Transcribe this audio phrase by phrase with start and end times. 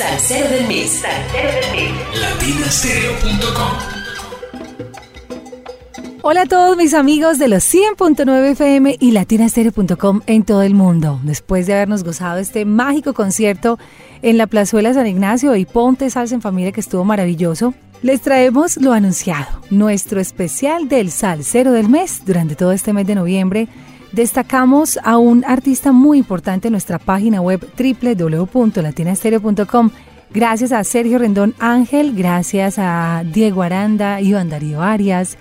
[0.00, 0.92] Salsero del mes.
[0.92, 1.92] Salsero del mes.
[2.22, 3.72] Latinastereo.com
[6.22, 11.20] Hola a todos mis amigos de los 100.9 FM y latinastereo.com en todo el mundo.
[11.22, 13.78] Después de habernos gozado este mágico concierto
[14.22, 18.78] en la Plazuela San Ignacio y Ponte Salsa en Familia que estuvo maravilloso, les traemos
[18.78, 23.68] lo anunciado, nuestro especial del Salsero del mes durante todo este mes de noviembre
[24.12, 29.90] destacamos a un artista muy importante en nuestra página web www.latinastereo.com.
[30.32, 35.36] Gracias a Sergio Rendón Ángel, gracias a Diego Aranda, Iván Darío Arias,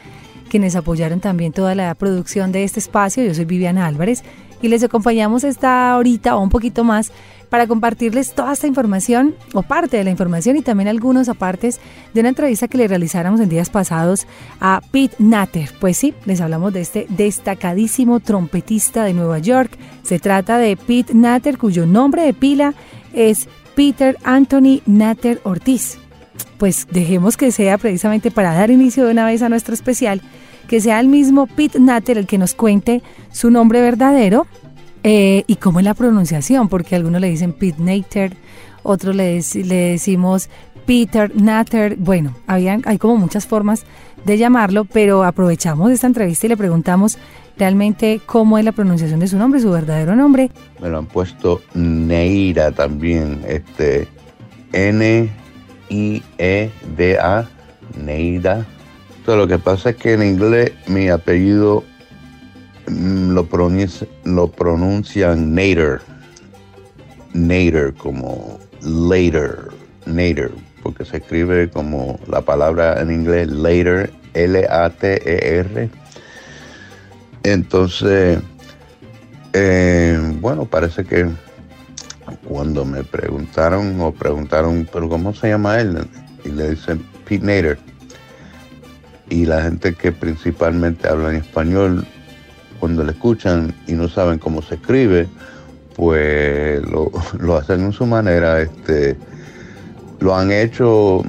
[0.50, 3.24] quienes apoyaron también toda la producción de este espacio.
[3.24, 4.24] Yo soy Viviana Álvarez
[4.62, 7.12] y les acompañamos esta horita o un poquito más
[7.50, 11.80] para compartirles toda esta información o parte de la información y también algunos apartes
[12.14, 14.28] de una entrevista que le realizáramos en días pasados
[14.60, 15.72] a Pete Natter.
[15.80, 19.72] Pues sí, les hablamos de este destacadísimo trompetista de Nueva York.
[20.04, 22.74] Se trata de Pete Natter, cuyo nombre de pila
[23.14, 25.98] es Peter Anthony Natter Ortiz.
[26.58, 30.22] Pues dejemos que sea precisamente para dar inicio de una vez a nuestro especial,
[30.68, 34.46] que sea el mismo Pete Natter el que nos cuente su nombre verdadero
[35.04, 36.68] eh, ¿Y cómo es la pronunciación?
[36.70, 38.36] Porque algunos le dicen Pete Nater,
[38.84, 40.50] otros le, decimos
[40.86, 41.96] Peter Natter.
[41.98, 43.86] Bueno, habían, hay como muchas formas
[44.26, 47.18] de llamarlo, pero aprovechamos esta entrevista y le preguntamos
[47.58, 50.50] realmente cómo es la pronunciación de su nombre, su verdadero nombre.
[50.82, 54.08] Me lo han puesto Neira también, este
[54.74, 55.30] N-I-E-D-A,
[58.04, 58.66] Neida.
[59.26, 61.84] Todo lo que pasa es que en inglés mi apellido
[62.90, 63.48] Mm, lo,
[64.24, 66.02] lo pronuncian Nader,
[67.34, 69.68] Nader como later,
[70.06, 70.52] Nader,
[70.82, 75.90] porque se escribe como la palabra en inglés later, L-A-T-E-R.
[77.44, 78.40] Entonces,
[79.54, 81.28] eh, bueno, parece que
[82.48, 86.08] cuando me preguntaron o preguntaron, pero ¿cómo se llama él?
[86.44, 87.80] Y le dicen Pete Nader.
[89.30, 92.08] Y la gente que principalmente habla en español
[92.80, 95.28] cuando le escuchan y no saben cómo se escribe,
[95.96, 99.18] pues lo, hacen en su manera, este,
[100.20, 101.24] lo han hecho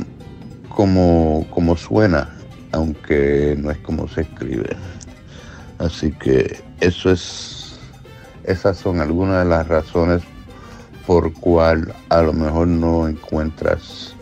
[0.68, 2.30] como, como suena,
[2.72, 4.76] aunque no es como se escribe.
[5.78, 7.78] Así que eso es,
[8.44, 10.22] esas son algunas de las razones
[11.06, 14.14] por cual a lo mejor no encuentras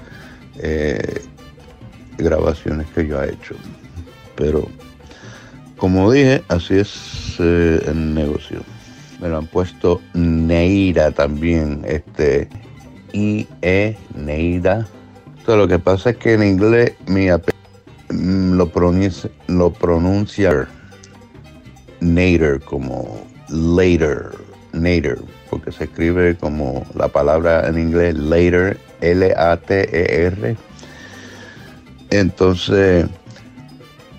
[0.56, 1.22] eh,
[2.16, 3.54] grabaciones que yo he hecho.
[4.36, 4.66] Pero
[5.78, 8.60] como dije, así es eh, el negocio.
[9.20, 12.48] Me lo han puesto Neira también, este
[13.12, 14.86] I-E, Neida.
[15.44, 20.68] Todo lo que pasa es que en inglés mi mm, lo pronuncia, lo pronuncia
[22.00, 24.30] Nader como later,
[24.72, 25.18] Nader,
[25.50, 30.56] porque se escribe como la palabra en inglés later, L-A-T-E-R.
[32.10, 33.06] Entonces,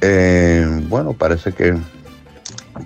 [0.02, 1.76] eh, bueno, parece que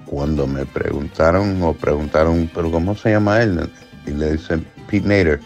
[0.06, 3.70] cuando me preguntaron o preguntaron, pero ¿cómo se llama él?
[4.06, 5.40] Y le dicen Pete Nader.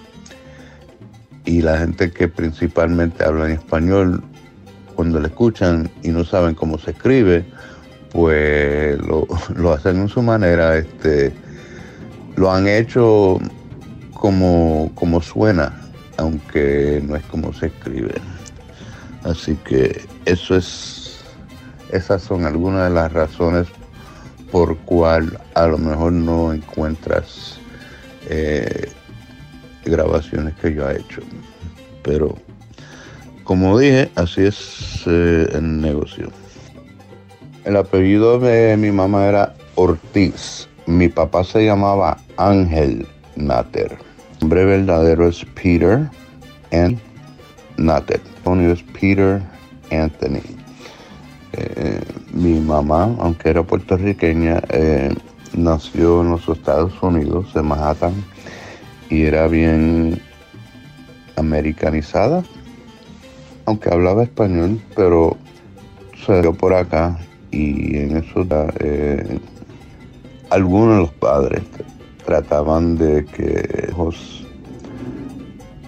[1.45, 4.23] Y la gente que principalmente habla en español,
[4.95, 7.45] cuando le escuchan y no saben cómo se escribe,
[8.11, 11.33] pues lo, lo hacen en su manera, este,
[12.35, 13.39] lo han hecho
[14.13, 15.73] como, como suena,
[16.17, 18.15] aunque no es como se escribe.
[19.23, 21.06] Así que eso es
[21.91, 23.67] esas son algunas de las razones
[24.51, 27.59] por cual a lo mejor no encuentras
[28.29, 28.89] eh,
[29.85, 31.21] grabaciones que yo he hecho.
[32.03, 32.35] Pero
[33.43, 36.31] como dije, así es eh, el negocio.
[37.63, 40.67] El apellido de mi mamá era Ortiz.
[40.85, 43.91] Mi papá se llamaba Ángel Natter.
[43.91, 46.09] El nombre verdadero es Peter
[46.71, 46.97] N.
[47.77, 48.21] Natter.
[48.45, 49.41] El es Peter
[49.91, 50.56] Anthony.
[51.57, 52.01] Eh,
[52.33, 55.13] mi mamá, aunque era puertorriqueña, eh,
[55.53, 58.13] nació en los Estados Unidos, en Manhattan,
[59.09, 60.21] y era bien
[61.35, 62.43] americanizada,
[63.65, 65.35] aunque hablaba español, pero
[66.25, 67.17] salió por acá
[67.51, 68.45] y en eso
[68.79, 69.39] eh,
[70.51, 71.63] algunos de los padres
[72.25, 74.45] trataban de que hijos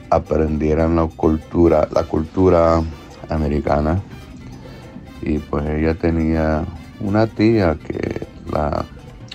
[0.09, 2.81] aprendieran la cultura, la cultura
[3.29, 4.01] americana
[5.29, 6.65] y pues ella tenía
[6.99, 8.85] una tía que la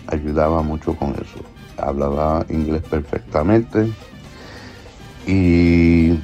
[0.08, 1.44] ayudaba mucho con eso.
[1.76, 3.90] Hablaba inglés perfectamente
[5.26, 6.18] y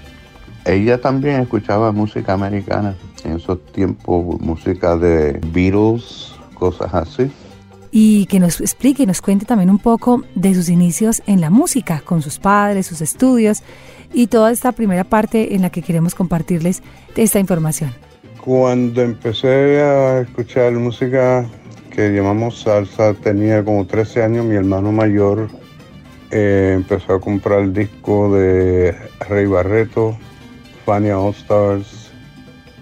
[0.64, 2.96] ella también escuchaba música americana.
[3.24, 7.30] En esos tiempos, música de Beatles, cosas así.
[7.92, 11.50] y que nos explique y nos cuente también un poco de sus inicios en la
[11.50, 13.64] música, con sus padres, sus estudios
[14.14, 16.82] y toda esta primera parte en la que queremos compartirles
[17.16, 17.92] esta información.
[18.44, 21.46] Cuando empecé a escuchar música
[21.90, 25.48] que llamamos salsa, tenía como 13 años, mi hermano mayor
[26.30, 28.96] eh, empezó a comprar el disco de
[29.28, 30.16] Rey Barreto,
[30.86, 32.12] Fania All Stars,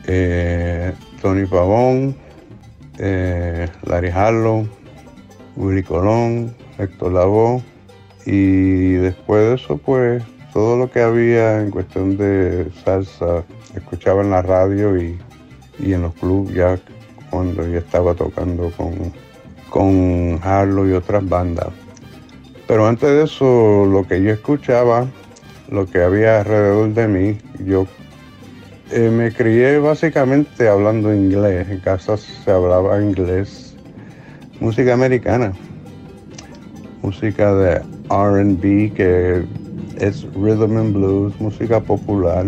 [0.07, 2.17] eh, Tony Pavón,
[2.99, 4.69] eh, Larry Harlow,
[5.57, 7.65] Willy Colón, Héctor Lavoe
[8.27, 10.23] y después de eso pues
[10.53, 13.43] todo lo que había en cuestión de salsa
[13.75, 15.19] escuchaba en la radio y,
[15.81, 16.79] en los clubes ya
[17.31, 19.13] cuando yo estaba tocando con,
[19.71, 21.69] con Harlow y otras bandas.
[22.67, 25.07] Pero antes de eso, lo que yo escuchaba,
[25.71, 27.87] lo que había alrededor de mí, yo
[28.91, 31.69] eh, me crié básicamente hablando inglés.
[31.69, 33.69] En casa se hablaba inglés
[34.61, 35.53] música americana,
[37.03, 39.45] música de RB, que
[39.99, 42.47] es rhythm and blues, música popular,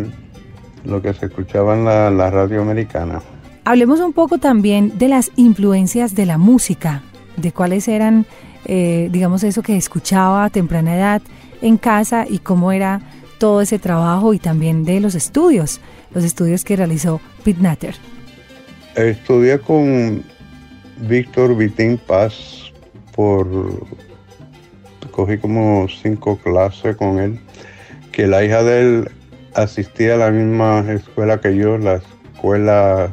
[0.85, 3.21] lo que se escuchaba en la, radio americana.
[3.65, 7.03] Hablemos un poco también de las influencias de la música,
[7.37, 8.27] de cuáles eran,
[8.65, 11.23] eh, digamos, eso que escuchaba a temprana edad
[11.63, 13.01] en casa y cómo era
[13.39, 15.81] todo ese trabajo y también de los estudios,
[16.15, 17.95] los estudios que realizó Pete Natter.
[18.97, 20.23] Estudié con
[21.09, 22.73] Víctor Vitín Paz
[23.15, 23.47] por
[25.11, 27.39] cogí como cinco clases con él,
[28.13, 29.11] que la hija de él
[29.55, 32.01] asistía a la misma escuela que yo, la
[32.35, 33.13] escuela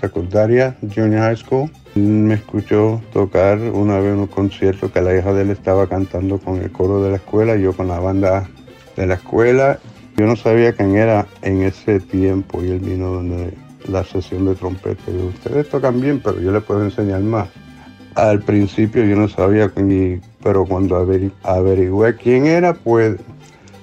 [0.00, 1.70] secundaria, Junior High School.
[1.94, 6.38] Me escuchó tocar una vez en un concierto que la hija de él estaba cantando
[6.38, 8.48] con el coro de la escuela, yo con la banda
[8.96, 9.78] de la escuela.
[10.16, 13.52] Yo no sabía quién era en ese tiempo y él vino donde
[13.88, 15.02] la sesión de trompeta.
[15.10, 17.48] Y ustedes tocan bien, pero yo les puedo enseñar más.
[18.14, 19.70] Al principio yo no sabía,
[20.42, 20.96] pero cuando
[21.42, 23.16] averigüé quién era, pues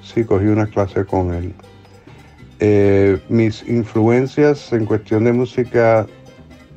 [0.06, 1.54] sí cogí una clase con él.
[2.60, 6.08] Eh, mis influencias en cuestión de música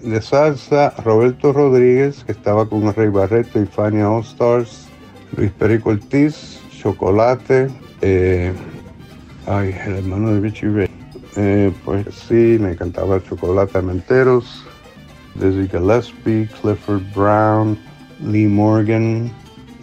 [0.03, 4.89] de salsa, Roberto Rodríguez, que estaba con Rey Barreto y Fania All Stars,
[5.37, 7.69] Luis Perico Ortiz, Chocolate,
[8.01, 8.53] eh,
[9.47, 10.91] ay, el hermano de Richie Ray.
[11.37, 14.65] Eh, pues sí, me encantaba Chocolate Menteros,
[15.35, 17.79] Dizzy Gillespie, Clifford Brown,
[18.21, 19.31] Lee Morgan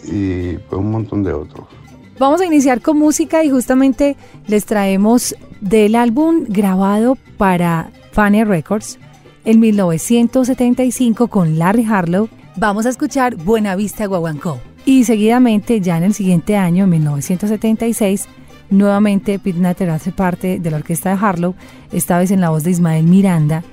[0.03, 1.74] y pues un montón de otros.
[2.17, 4.15] Vamos a iniciar con música y justamente
[4.47, 8.99] les traemos del álbum grabado para Fania Records
[9.43, 12.29] en 1975 con Larry Harlow.
[12.55, 14.61] Vamos a escuchar Buena Vista Guaguancó.
[14.85, 18.27] Y seguidamente, ya en el siguiente año, 1976,
[18.69, 21.53] Nuevamente Pete Natter hace parte de la orquesta de Harlow,
[21.91, 23.63] esta vez en la voz de Ismael Miranda,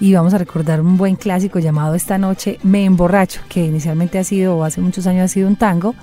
[0.00, 4.24] y vamos a recordar un buen clásico llamado Esta noche me emborracho, que inicialmente ha
[4.24, 5.94] sido o hace muchos años ha sido un tango,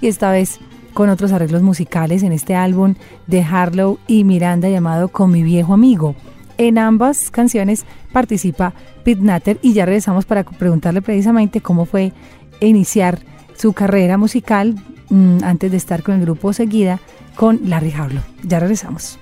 [0.00, 0.58] y esta vez
[0.94, 2.94] con otros arreglos musicales en este álbum
[3.26, 6.14] de Harlow y Miranda llamado Con mi viejo amigo.
[6.56, 12.12] En ambas canciones participa Pete Natter y ya regresamos para preguntarle precisamente cómo fue
[12.60, 13.18] iniciar
[13.56, 14.76] su carrera musical
[15.10, 17.00] mm, antes de estar con el grupo Seguida
[17.34, 18.22] con Larry Harlow.
[18.44, 19.18] Ya regresamos.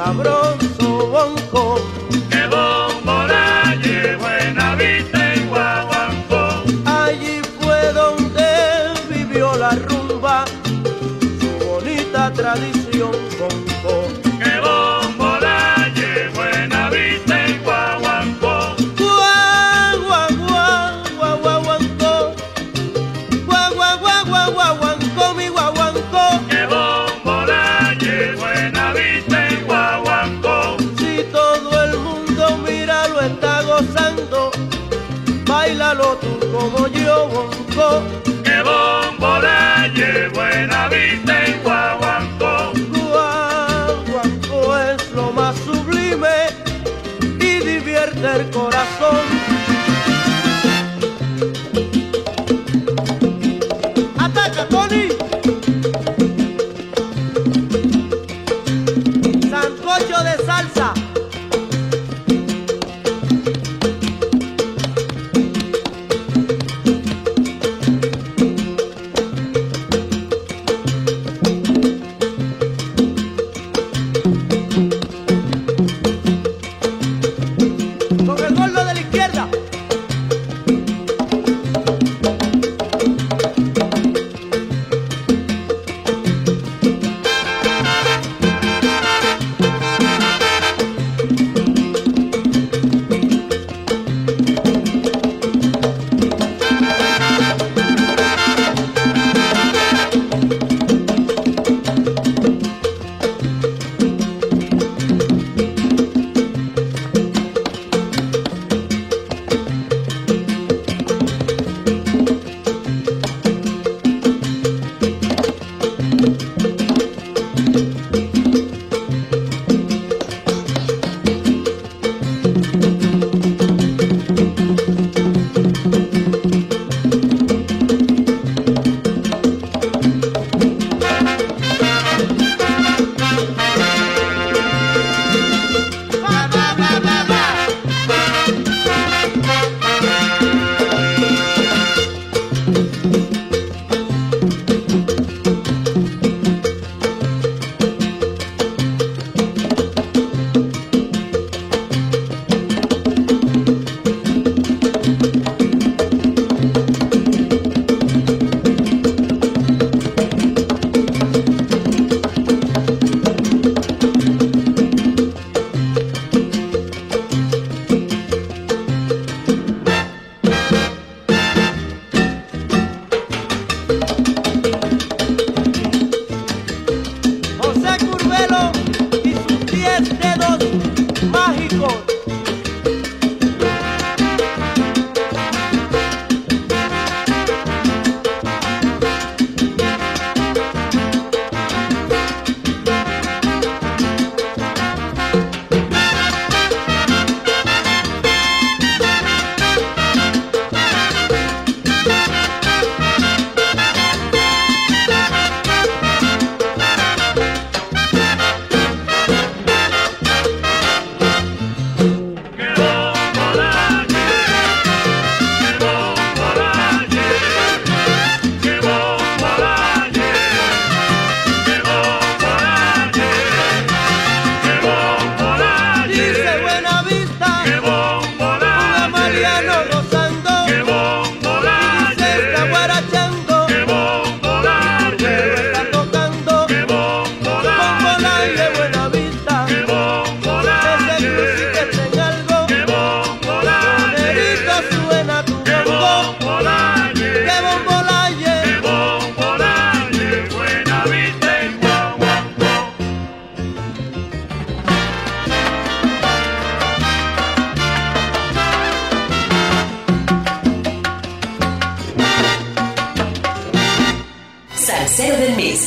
[0.00, 0.39] Sabroso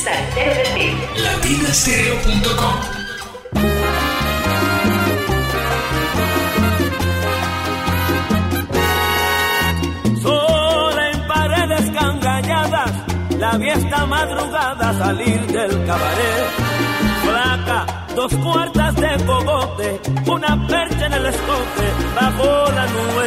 [0.04, 1.22] mes.
[1.22, 3.04] Latinastereo.com
[10.22, 12.92] Sola en paredes cangalladas,
[13.38, 16.46] la fiesta madrugada salir del cabaret.
[17.24, 23.26] Flaca, dos cuartas de cogote, una percha en el escote, bajo la nube.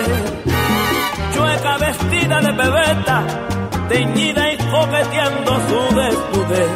[1.34, 3.24] Chueca vestida de bebeta,
[3.90, 6.70] teñida y coqueteando su desnudez.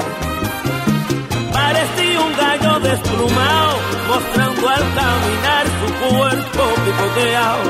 [1.53, 3.73] Parecía un gallo desplumado,
[4.07, 7.63] mostrando al caminar su cuerpo picoteado.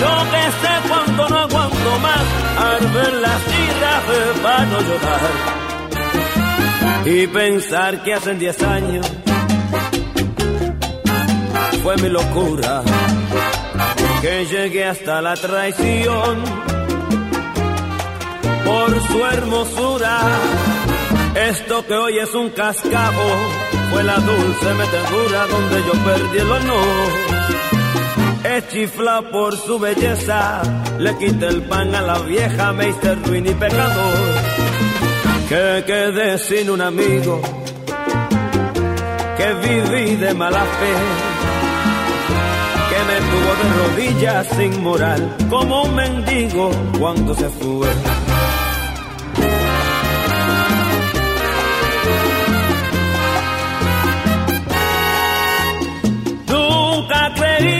[0.00, 2.24] Yo que sé cuando no aguanto más,
[2.58, 5.32] al ver las de para no llorar.
[7.06, 9.06] Y pensar que hace 10 años
[11.82, 12.82] fue mi locura,
[14.20, 16.75] que llegué hasta la traición
[18.66, 20.18] por su hermosura.
[21.34, 23.28] Esto que hoy es un cascabo
[23.92, 27.08] fue la dulce metedura donde yo perdí el honor.
[28.44, 30.62] Es chifla por su belleza,
[30.98, 34.18] le quité el pan a la vieja, me hice ruin y pecador.
[35.48, 37.40] Que quedé sin un amigo,
[39.36, 40.94] que viví de mala fe,
[42.90, 48.15] que me tuvo de rodillas sin moral, como un mendigo cuando se fue.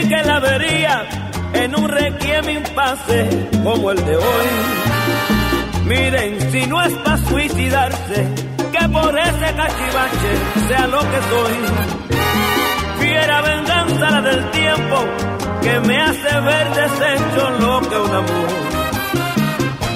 [0.07, 1.05] Que la vería
[1.53, 4.47] en un requiem impasse como el de hoy.
[5.85, 8.27] Miren, si no es para suicidarse,
[8.71, 10.33] que por ese cachivache
[10.67, 11.53] sea lo que soy.
[12.99, 14.97] Fiera venganza la del tiempo
[15.61, 18.49] que me hace ver deshecho lo que un amor.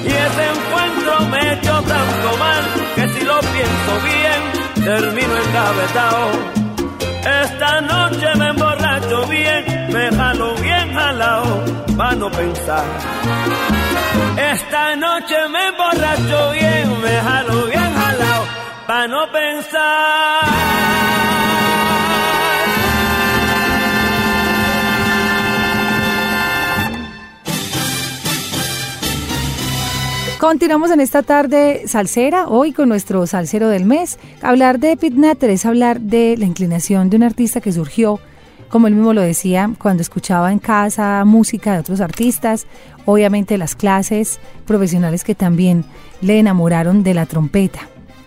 [0.04, 2.64] Y ese encuentro me hecho tanto mal
[2.96, 6.61] que si lo pienso bien, termino engavetado.
[7.24, 11.64] Esta noche me emborracho bien, me jalo bien jalao,
[11.96, 12.86] pa' no pensar.
[14.38, 18.44] Esta noche me emborracho bien, me jalo bien jalao,
[18.88, 20.82] pa' no pensar.
[30.42, 34.18] Continuamos en esta tarde salsera, hoy con nuestro salsero del mes.
[34.42, 38.20] Hablar de Pete Natter es hablar de la inclinación de un artista que surgió,
[38.68, 42.66] como él mismo lo decía, cuando escuchaba en casa música de otros artistas,
[43.06, 45.86] obviamente las clases profesionales que también
[46.22, 47.82] le enamoraron de la trompeta,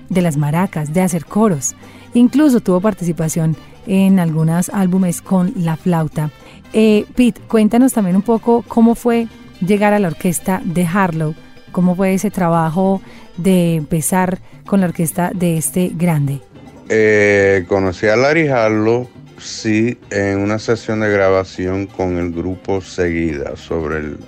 [0.09, 1.75] de las maracas, de hacer coros.
[2.15, 3.57] Incluso tuvo participación
[3.89, 6.31] en algunos álbumes con la flauta.
[6.73, 9.27] Eh, Pete, cuéntanos también un poco cómo fue
[9.61, 11.35] llegar a la orquesta de Harlow
[11.75, 13.03] ¿Cómo fue ese trabajo
[13.37, 16.41] de empezar con la orquesta de este grande?
[16.89, 23.57] Eh, conocí a Larry Harlow, sí, en una sesión de grabación con el grupo Seguida,
[23.57, 24.19] sobre el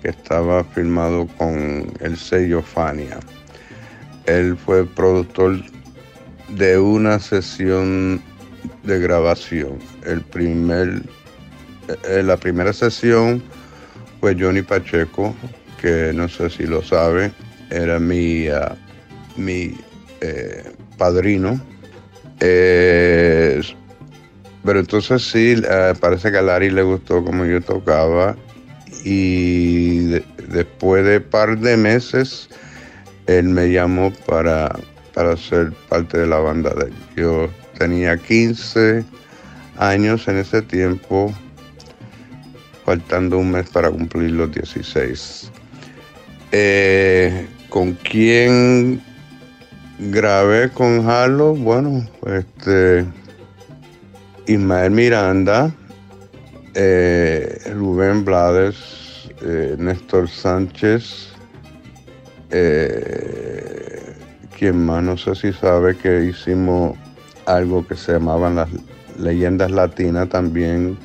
[0.00, 3.18] que estaba filmado con el sello Fania.
[4.26, 5.56] Él fue productor
[6.50, 8.22] de una sesión
[8.84, 9.80] de grabación.
[10.04, 11.02] El primer,
[12.08, 13.42] eh, la primera sesión
[14.20, 15.34] fue Johnny Pacheco,
[15.80, 17.32] que no sé si lo sabe,
[17.70, 18.76] era mi, ah,
[19.36, 19.76] mi
[20.20, 20.62] eh,
[20.98, 21.60] padrino.
[24.66, 28.36] Pero entonces sí, eh, parece que a Larry le gustó como yo tocaba
[29.04, 30.08] y
[30.48, 32.48] después de par de meses
[33.28, 34.76] él me llamó para,
[35.14, 36.92] para ser parte de la banda de él.
[37.16, 39.04] Yo tenía 15
[39.78, 41.32] años en ese tiempo,
[42.84, 45.52] faltando un mes para cumplir los 16.
[46.52, 49.02] Eh, ¿Con quién
[49.98, 51.54] grabé con Halo?
[51.54, 53.04] Bueno, este
[54.46, 55.74] Ismael Miranda,
[56.74, 61.32] eh, Rubén Blades, eh, Néstor Sánchez,
[64.56, 66.96] quien más no sé si sabe que hicimos
[67.44, 68.68] algo que se llamaban las
[69.18, 70.96] leyendas latinas también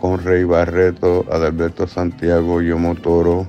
[0.00, 3.46] con Rey Barreto, Adalberto Santiago, Yomo Toro,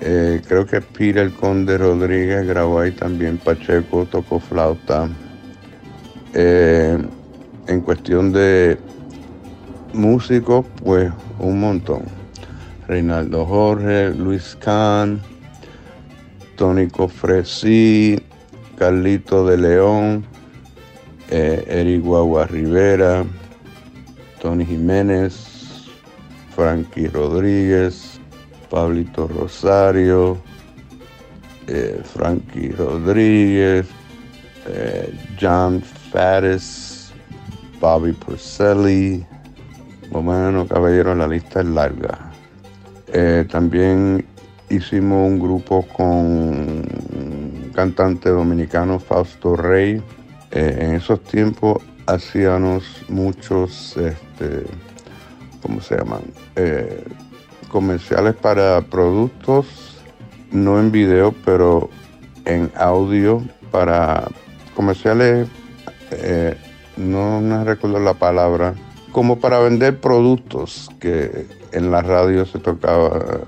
[0.00, 5.08] eh, creo que Pira el Conde Rodríguez grabó ahí también, Pacheco tocó flauta.
[6.34, 6.98] Eh,
[7.66, 8.78] en cuestión de
[9.92, 12.02] músicos, pues un montón.
[12.86, 15.20] Reinaldo Jorge, Luis Can,
[16.56, 18.18] Tónico Fresí,
[18.78, 20.24] Carlito de León,
[21.30, 23.24] eh, Eric Guagua Rivera,
[24.40, 25.86] Tony Jiménez,
[26.54, 28.18] Frankie Rodríguez,
[28.70, 30.38] Pablito Rosario,
[31.66, 33.86] eh, Frankie Rodríguez,
[34.66, 37.12] eh, John Faris,
[37.80, 39.24] Bobby Porcelli,
[40.10, 42.18] bueno, caballero, la lista es larga.
[43.12, 44.24] Eh, también
[44.70, 50.02] hicimos un grupo con un cantante dominicano, Fausto Rey.
[50.50, 54.64] en esos tiempos hacíamos muchos, este,
[55.60, 56.22] ¿cómo se llaman?
[57.68, 59.66] Comerciales para productos,
[60.50, 61.90] no en video, pero
[62.44, 64.26] en audio para
[64.74, 65.48] comerciales,
[66.10, 66.56] eh,
[66.96, 68.74] no me recuerdo la palabra,
[69.12, 73.40] como para vender productos que en la radio se tocaba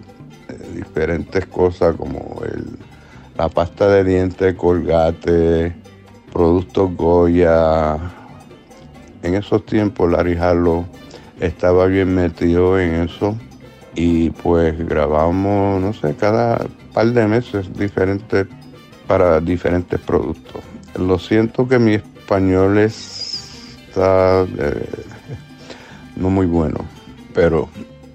[0.49, 2.79] eh, diferentes cosas como el,
[3.37, 5.75] la pasta de dientes, colgate,
[6.33, 7.97] productos Goya.
[9.23, 10.87] En esos tiempos Larry Harlow
[11.41, 13.37] estaba bien metido en eso
[13.95, 18.47] y pues grabamos, no sé, cada par de meses diferentes
[19.07, 20.63] para diferentes productos.
[20.97, 24.87] Lo siento que mi español está eh,
[26.17, 26.79] no muy bueno,
[27.35, 27.69] pero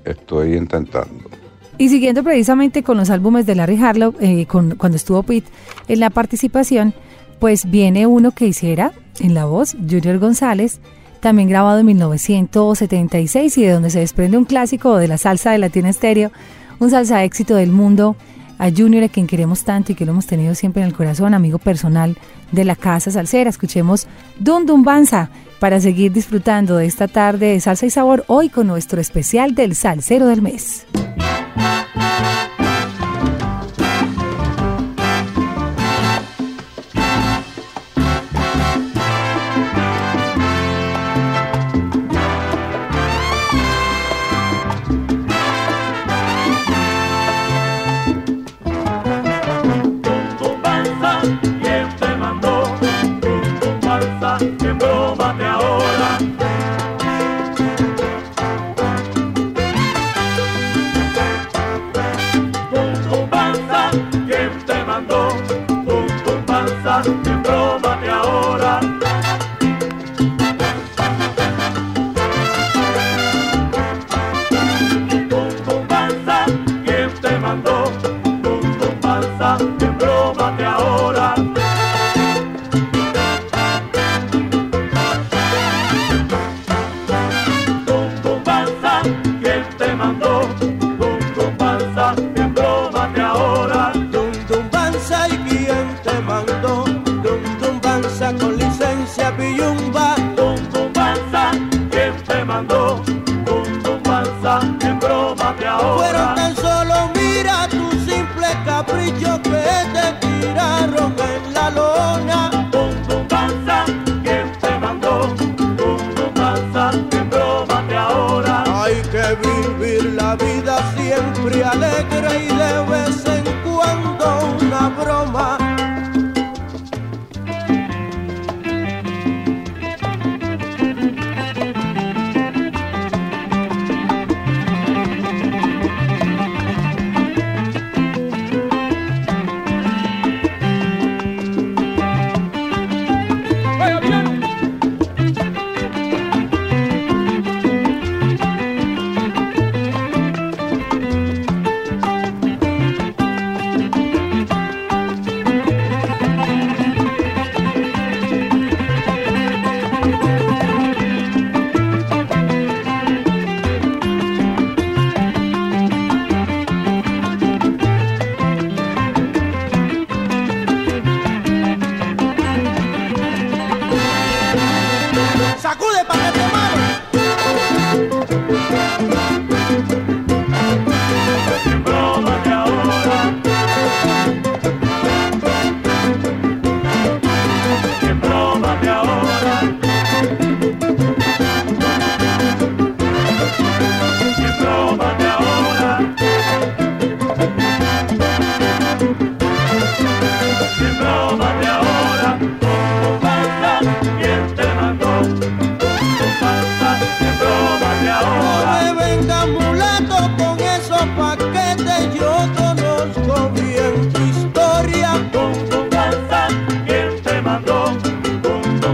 [0.04, 1.30] estoy intentando.
[1.78, 5.50] Y siguiendo precisamente con los álbumes de Larry Harlow, eh, con, cuando estuvo Pete
[5.90, 6.94] en la participación,
[7.40, 10.80] pues viene uno que hiciera en la voz, Junior González,
[11.26, 15.58] también grabado en 1976 y de donde se desprende un clásico de la salsa de
[15.58, 16.32] Latina Estéreo,
[16.78, 18.16] un salsa éxito del mundo,
[18.60, 21.34] a Junior, a quien queremos tanto y que lo hemos tenido siempre en el corazón,
[21.34, 22.16] amigo personal
[22.52, 23.50] de la Casa Salsera.
[23.50, 24.06] Escuchemos
[24.38, 28.68] Dum Dum Banza para seguir disfrutando de esta tarde de salsa y sabor hoy con
[28.68, 30.86] nuestro especial del Salsero del Mes.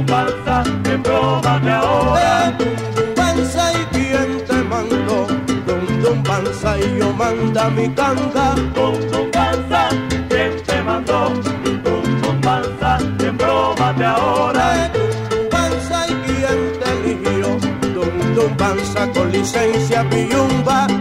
[0.02, 2.56] comparsa, embrójate ahora.
[2.58, 5.28] Dum panza y quien te mando,
[5.68, 8.56] dum dum panza y yo manda mi canta.
[8.76, 9.90] Dum dum panza,
[10.30, 11.34] quien te mando,
[11.84, 14.92] dum dum panza, embrójate ahora.
[14.94, 17.48] Dum panza y quien te eligió,
[17.94, 21.01] dum dum panza con licencia piyumba.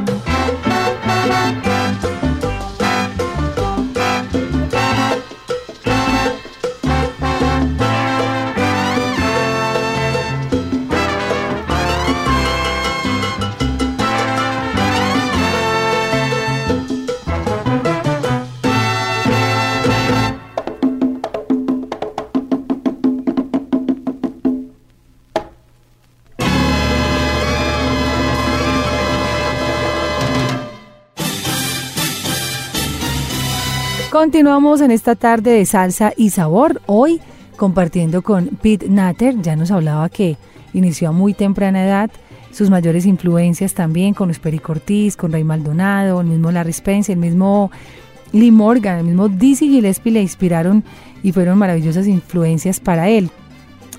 [34.30, 36.80] Continuamos en esta tarde de salsa y sabor.
[36.86, 37.20] Hoy
[37.56, 39.42] compartiendo con Pete Natter.
[39.42, 40.36] Ya nos hablaba que
[40.72, 42.12] inició a muy temprana edad.
[42.52, 47.18] Sus mayores influencias también con los Pericortiz, con Ray Maldonado, el mismo Larry Spence, el
[47.18, 47.72] mismo
[48.30, 50.84] Lee Morgan, el mismo Dizzy Gillespie le inspiraron
[51.24, 53.30] y fueron maravillosas influencias para él.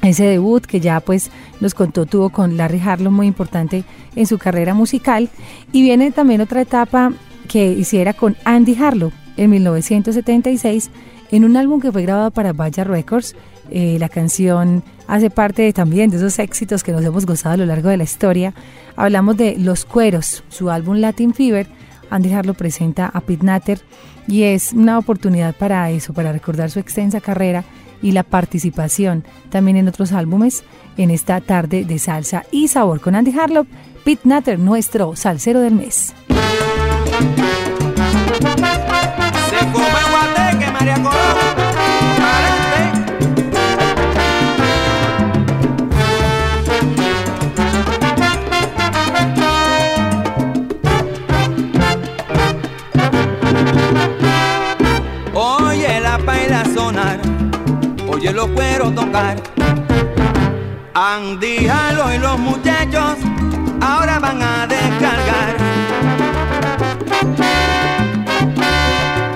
[0.01, 3.83] Ese debut que ya pues nos contó tuvo con Larry Harlow muy importante
[4.15, 5.27] en su carrera musical
[5.73, 7.11] y viene también otra etapa
[7.49, 10.91] que hiciera con Andy Harlow en 1976
[11.31, 13.35] en un álbum que fue grabado para Vaya Records.
[13.69, 17.65] Eh, la canción hace parte también de esos éxitos que nos hemos gozado a lo
[17.65, 18.53] largo de la historia.
[18.95, 21.67] Hablamos de Los Cueros, su álbum Latin Fever.
[22.09, 23.79] Andy Harlow presenta a Pete Natter
[24.27, 27.63] y es una oportunidad para eso, para recordar su extensa carrera
[28.01, 30.63] y la participación también en otros álbumes
[30.97, 33.65] en esta tarde de salsa y sabor con Andy Harlow,
[34.03, 36.13] Pete Natter, nuestro salsero del mes.
[58.31, 59.37] Oye los cueros tocar.
[60.93, 63.17] Andy, y los muchachos
[63.81, 65.55] ahora van a descargar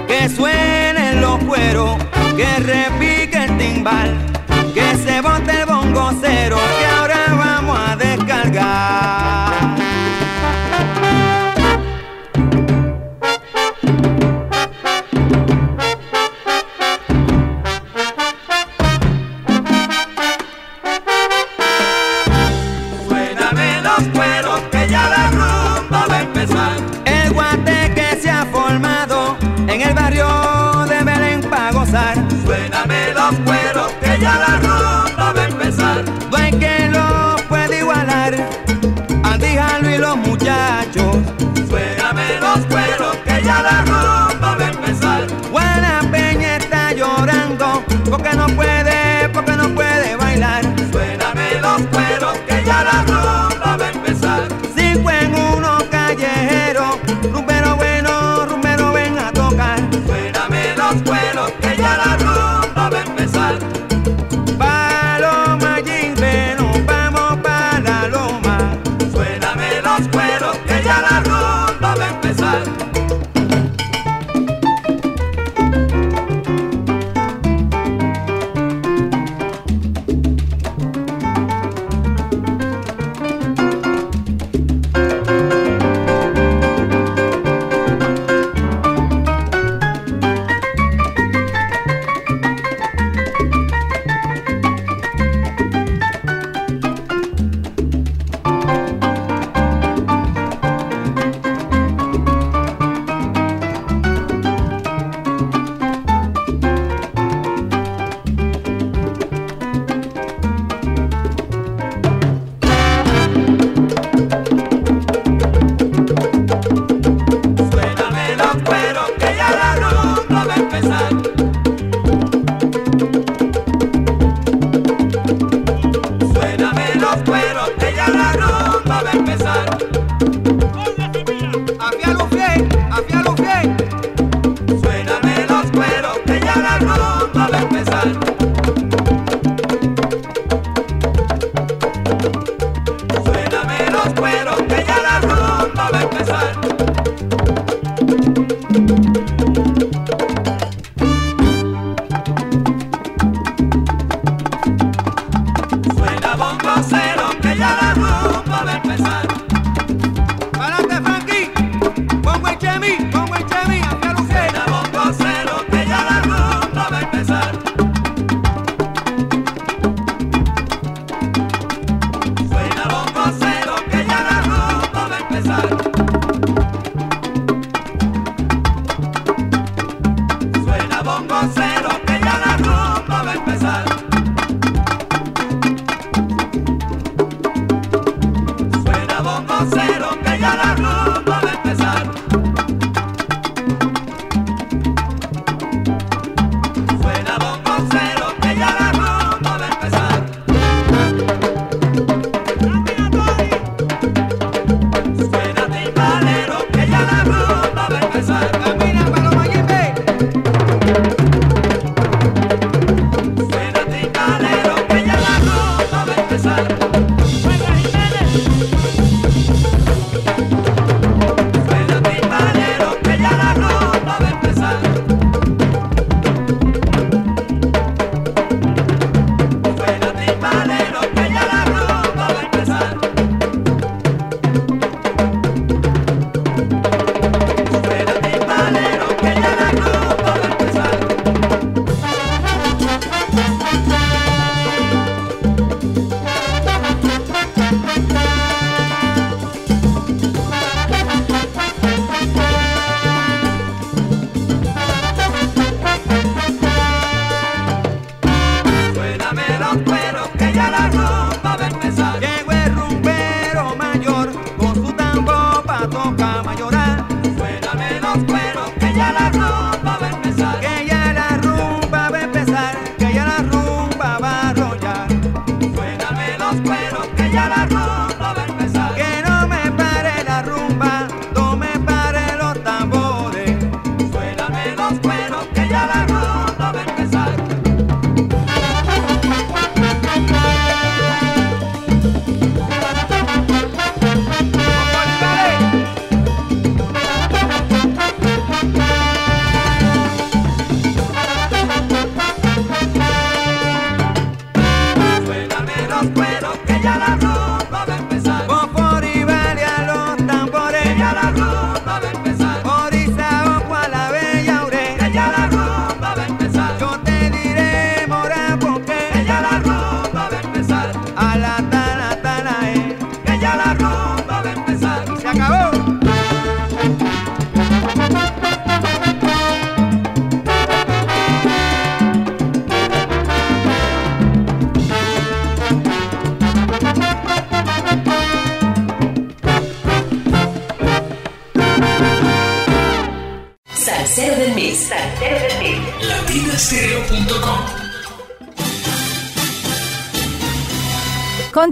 [0.07, 1.97] que suenen los cueros,
[2.35, 4.13] que repique el timbal,
[4.73, 6.44] que se bote el bongo cero,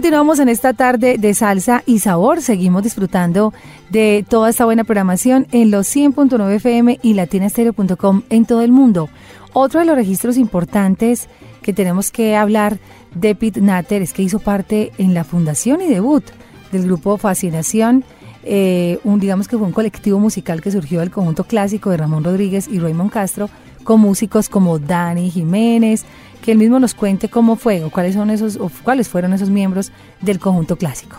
[0.04, 2.42] Continuamos en esta tarde de salsa y sabor.
[2.42, 3.54] Seguimos disfrutando
[3.88, 9.08] de toda esta buena programación en los 100.9 FM y latinastereo.com en todo el mundo.
[9.54, 11.30] Otro de los registros importantes
[11.62, 12.80] que tenemos que hablar
[13.14, 16.24] de Pete Natter es que hizo parte en la fundación y debut
[16.70, 18.04] del grupo Fascinación.
[18.42, 22.24] Eh, un, digamos que fue un colectivo musical que surgió del conjunto clásico de Ramón
[22.24, 23.48] Rodríguez y Raymond Castro,
[23.84, 26.04] con músicos como Dani Jiménez,
[26.44, 29.48] que él mismo nos cuente cómo fue o cuáles son esos o cuáles fueron esos
[29.48, 31.16] miembros del conjunto clásico.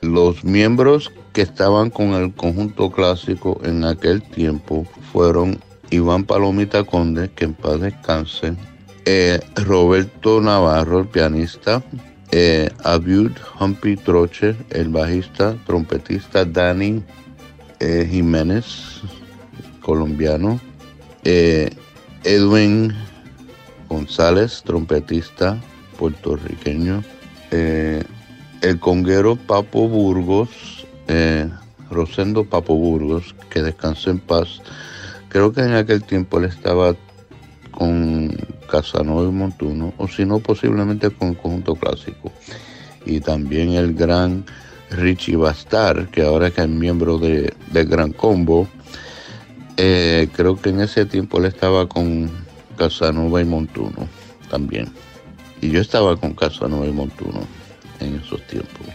[0.00, 7.30] Los miembros que estaban con el conjunto clásico en aquel tiempo fueron Iván Palomita Conde,
[7.36, 8.54] que en paz descanse,
[9.04, 11.80] eh, Roberto Navarro, el pianista,
[12.32, 17.04] eh, Abiud Humpy Troche, el bajista, trompetista Dani
[17.78, 19.02] eh, Jiménez,
[19.80, 20.60] colombiano,
[21.22, 21.70] eh,
[22.24, 22.92] Edwin
[23.88, 25.60] González, trompetista
[25.98, 27.02] puertorriqueño,
[27.50, 28.02] eh,
[28.62, 31.48] el conguero Papo Burgos, eh,
[31.90, 34.60] Rosendo Papo Burgos, que descansó en paz.
[35.28, 36.94] Creo que en aquel tiempo él estaba
[37.70, 38.34] con
[38.70, 42.32] Casanova y Montuno, o si no, posiblemente con el conjunto clásico.
[43.04, 44.44] Y también el gran
[44.90, 48.68] Richie Bastar, que ahora es miembro de, Gran Combo,
[49.76, 52.30] eh, creo que en ese tiempo él estaba con
[52.78, 54.08] Casanova y Montuno
[54.50, 54.88] también.
[55.60, 57.40] Y yo estaba con Casanova y Montuno
[58.00, 58.86] en esos tiempos.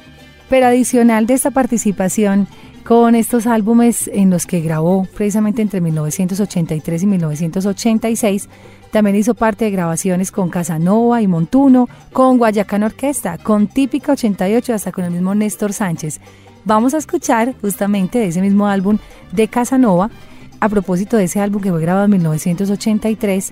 [0.50, 2.48] Pero adicional de esta participación
[2.84, 8.50] con estos álbumes en los que grabó precisamente entre 1983 y 1986,
[8.92, 14.74] también hizo parte de grabaciones con Casanova y Montuno, con Guayacán Orquesta, con Típica 88,
[14.74, 16.20] hasta con el mismo Néstor Sánchez.
[16.66, 18.98] Vamos a escuchar justamente de ese mismo álbum
[19.32, 20.12] de Casanova,
[20.60, 23.52] a propósito de ese álbum que fue grabado en 1983,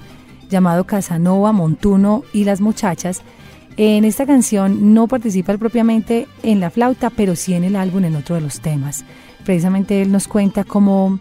[0.52, 3.22] llamado Casanova, Montuno y las muchachas.
[3.78, 8.16] En esta canción no participa propiamente en la flauta, pero sí en el álbum en
[8.16, 9.04] otro de los temas.
[9.46, 11.20] Precisamente él nos cuenta cómo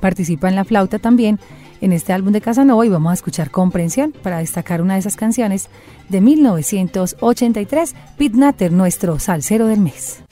[0.00, 1.38] participa en la flauta también
[1.82, 5.16] en este álbum de Casanova y vamos a escuchar Comprensión para destacar una de esas
[5.16, 5.68] canciones
[6.08, 10.22] de 1983, Pete Natter, nuestro salsero del mes.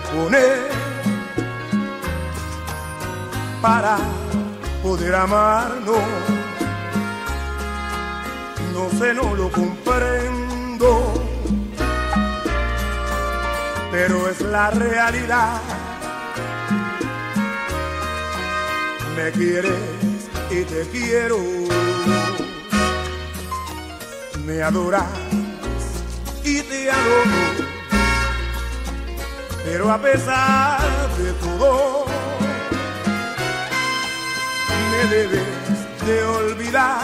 [0.00, 0.68] Poner
[3.62, 3.96] para
[4.82, 5.98] poder amarnos.
[8.72, 11.14] No sé, no lo comprendo,
[13.90, 15.60] pero es la realidad.
[19.16, 19.72] Me quieres
[20.50, 21.38] y te quiero,
[24.44, 25.04] me adoras
[26.44, 27.65] y te adoro
[29.66, 30.78] pero a pesar
[31.18, 32.04] de todo,
[34.90, 37.00] me debes de olvidar.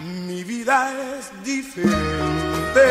[0.00, 2.88] Mi vida es diferente,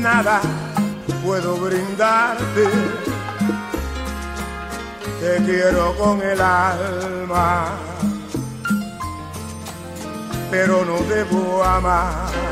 [0.00, 0.40] nada
[1.22, 2.68] puedo brindarte.
[5.20, 7.68] Te quiero con el alma,
[10.50, 12.46] pero no debo amar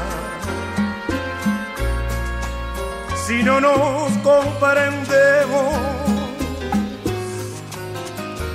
[3.27, 5.75] si no nos comprendemos?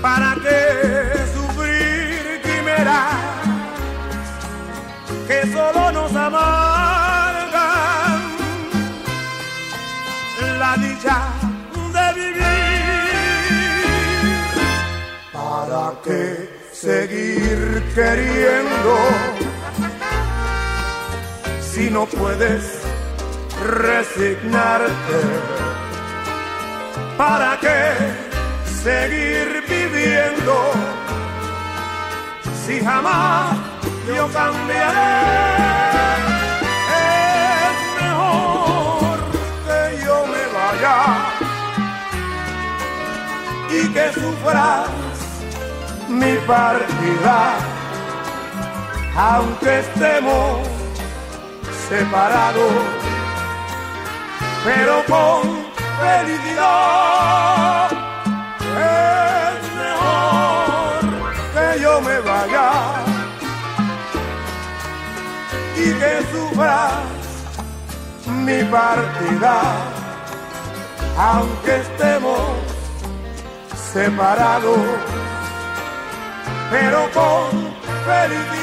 [0.02, 3.16] ¿Para qué sufrir quimeras
[5.28, 7.52] que solo nos amargan
[10.60, 11.18] la dicha
[11.94, 12.40] de vivir?
[16.04, 18.98] qué seguir queriendo
[21.60, 22.79] si no puedes
[23.64, 25.20] resignarte?
[27.18, 27.94] ¿Para qué
[28.84, 30.72] seguir viviendo
[32.66, 33.58] si jamás
[34.08, 35.80] yo cambiaré?
[36.96, 39.18] Es mejor
[39.66, 40.98] que yo me vaya
[43.70, 44.88] y que sufras
[46.08, 47.54] mi partida,
[49.16, 50.68] aunque estemos
[51.88, 52.99] separados,
[54.64, 55.42] pero con
[56.00, 57.90] felicidad.
[58.62, 61.00] Es mejor
[61.54, 62.70] que yo me vaya
[65.76, 66.94] y que sufras
[68.28, 69.56] mi partida,
[71.18, 72.40] aunque estemos
[73.94, 74.80] separados
[76.72, 77.50] pero con
[78.06, 78.60] felicidad.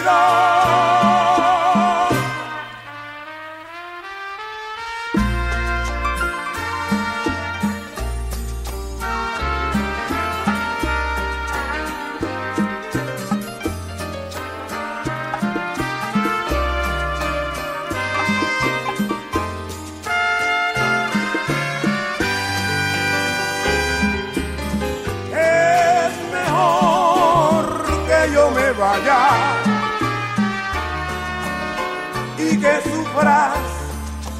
[32.66, 33.58] Que sufras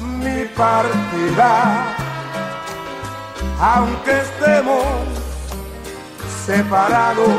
[0.01, 1.95] mi partida,
[3.59, 4.85] aunque estemos
[6.45, 7.37] separados,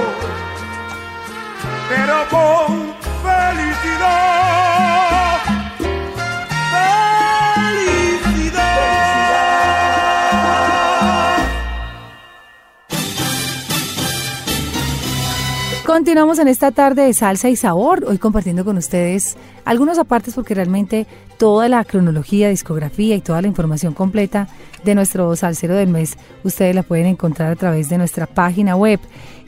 [1.90, 4.67] pero con felicidad.
[15.88, 20.54] Continuamos en esta tarde de salsa y sabor, hoy compartiendo con ustedes algunos apartes porque
[20.54, 21.06] realmente
[21.38, 24.48] toda la cronología, discografía y toda la información completa
[24.84, 29.00] de nuestro salsero del mes ustedes la pueden encontrar a través de nuestra página web.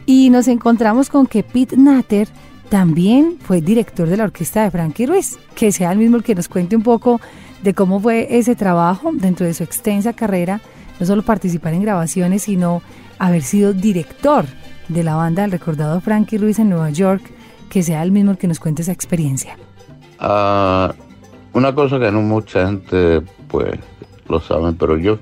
[0.06, 2.26] Y nos encontramos con que Pete Natter
[2.70, 6.34] también fue director de la orquesta de Frankie Ruiz, que sea el mismo el que
[6.34, 7.20] nos cuente un poco
[7.62, 10.62] de cómo fue ese trabajo dentro de su extensa carrera,
[11.00, 12.80] no solo participar en grabaciones, sino
[13.18, 14.46] haber sido director
[14.90, 17.22] de la banda del recordado Frankie Ruiz en Nueva York,
[17.68, 19.56] que sea el mismo el que nos cuente esa experiencia.
[20.18, 20.92] Ah,
[21.52, 23.78] una cosa que no mucha gente pues
[24.28, 25.18] lo sabe, pero yo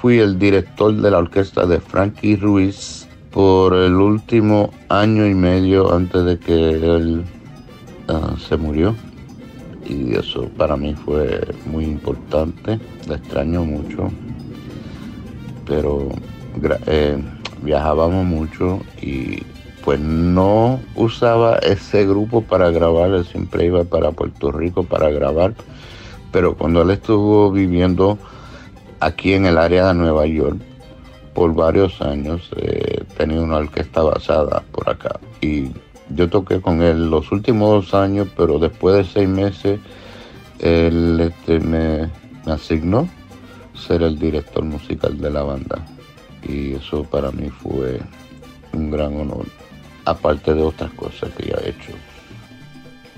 [0.00, 5.94] fui el director de la orquesta de Frankie Ruiz por el último año y medio
[5.94, 7.24] antes de que él
[8.08, 8.94] ah, se murió.
[9.86, 14.10] Y eso para mí fue muy importante, le extraño mucho,
[15.66, 16.08] pero
[16.86, 17.18] eh,
[17.62, 19.42] viajábamos mucho y
[19.84, 25.54] pues no usaba ese grupo para grabar, él siempre iba para Puerto Rico para grabar,
[26.30, 28.18] pero cuando él estuvo viviendo
[29.00, 30.58] aquí en el área de Nueva York
[31.34, 35.18] por varios años, eh, tenía una orquesta basada por acá.
[35.40, 35.70] Y
[36.10, 39.80] yo toqué con él los últimos dos años, pero después de seis meses
[40.60, 42.08] él este, me
[42.46, 43.08] asignó
[43.74, 45.84] ser el director musical de la banda
[46.42, 48.00] y eso para mí fue
[48.72, 49.46] un gran honor,
[50.04, 51.92] aparte de otras cosas que ya he hecho.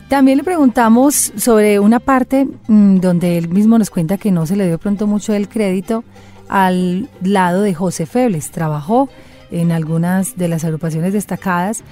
[0.08, 4.56] También le preguntamos sobre una parte mm, donde él mismo nos cuenta que no se
[4.56, 6.04] le dio pronto mucho el crédito
[6.48, 8.50] al lado de José Febles.
[8.50, 9.08] Trabajó
[9.50, 11.82] en algunas de las agrupaciones destacadas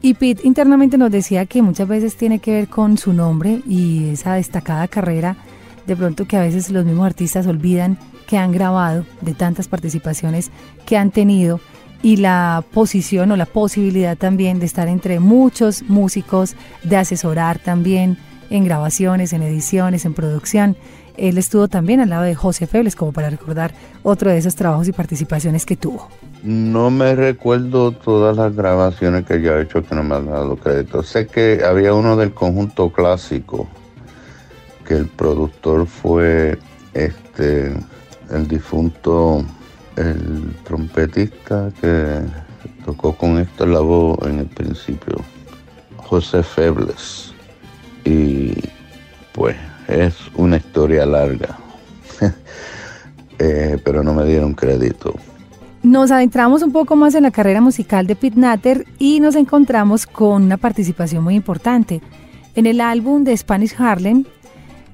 [0.00, 4.10] y Pete internamente nos decía que muchas veces tiene que ver con su nombre y
[4.10, 5.36] esa destacada carrera,
[5.86, 10.50] de pronto que a veces los mismos artistas olvidan que han grabado, de tantas participaciones
[10.86, 11.60] que han tenido
[12.02, 18.18] y la posición o la posibilidad también de estar entre muchos músicos, de asesorar también
[18.50, 20.76] en grabaciones, en ediciones, en producción.
[21.16, 23.72] Él estuvo también al lado de José Febles, como para recordar
[24.02, 26.08] otro de esos trabajos y participaciones que tuvo.
[26.42, 30.56] No me recuerdo todas las grabaciones que yo he hecho que no me han dado
[30.56, 31.02] crédito.
[31.02, 33.66] Sé que había uno del conjunto clásico,
[34.86, 36.58] que el productor fue
[36.92, 37.72] este
[38.30, 39.44] el difunto,
[39.96, 42.20] el trompetista que
[42.84, 45.16] tocó con esto la voz en el principio,
[45.96, 47.32] José Febles.
[48.04, 48.52] Y
[49.32, 49.56] pues
[49.88, 51.58] es una historia larga,
[53.38, 55.14] eh, pero no me dieron crédito.
[55.82, 60.06] Nos adentramos un poco más en la carrera musical de Pete Natter y nos encontramos
[60.06, 62.00] con una participación muy importante.
[62.54, 64.24] En el álbum de Spanish Harlem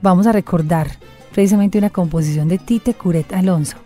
[0.03, 0.89] vamos a recordar
[1.33, 3.76] precisamente una composición de Tite Curet Alonso.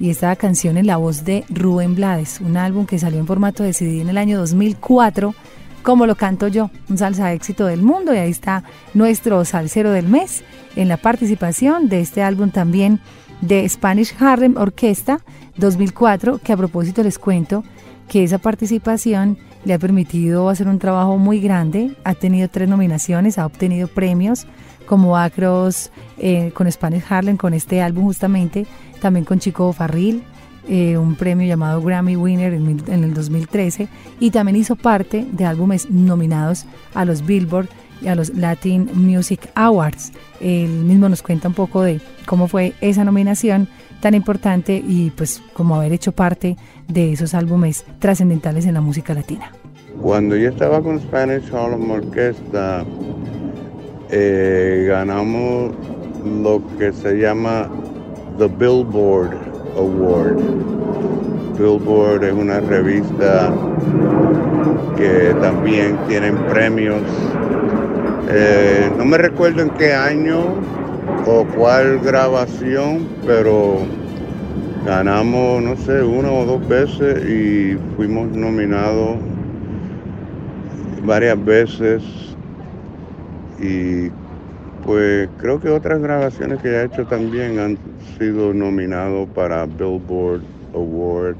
[0.00, 3.62] y esta canción en la voz de Rubén Blades, un álbum que salió en formato
[3.62, 5.34] de CD en el año 2004,
[5.82, 10.08] como lo canto yo, un salsa éxito del mundo y ahí está nuestro salsero del
[10.08, 10.42] mes
[10.76, 13.00] en la participación de este álbum también
[13.42, 15.20] de Spanish Harlem Orquesta
[15.56, 17.64] 2004, que a propósito les cuento
[18.08, 23.38] que esa participación le ha permitido hacer un trabajo muy grande, ha tenido tres nominaciones,
[23.38, 24.46] ha obtenido premios
[24.86, 28.66] como Acros eh, con Spanish Harlem, con este álbum justamente,
[29.00, 30.22] también con Chico Farril,
[30.68, 33.88] eh, un premio llamado Grammy Winner en, en, el 2013
[34.20, 37.68] y también hizo parte de álbumes nominados a los Billboard
[38.00, 40.12] y a los Latin Music Awards.
[40.40, 43.68] Él mismo nos cuenta un poco de cómo fue esa nominación
[44.00, 46.56] tan importante y pues como haber hecho parte
[46.88, 49.52] de esos álbumes trascendentales en la música latina.
[50.00, 52.84] Cuando yo estaba con Spanish Harlem Orchestra,
[54.14, 55.72] eh, ganamos
[56.42, 57.68] lo que se llama
[58.38, 59.34] The Billboard
[59.78, 60.36] Award.
[61.58, 63.50] Billboard es una revista
[64.98, 67.00] que también tienen premios.
[68.28, 70.40] Eh, no me recuerdo en qué año
[71.26, 73.78] o cuál grabación, pero
[74.84, 79.16] ganamos, no sé, una o dos veces y fuimos nominados
[81.02, 82.31] varias veces
[83.62, 84.10] y
[84.80, 87.78] pues creo que otras grabaciones que he hecho también han
[88.18, 91.38] sido nominados para Billboard Award.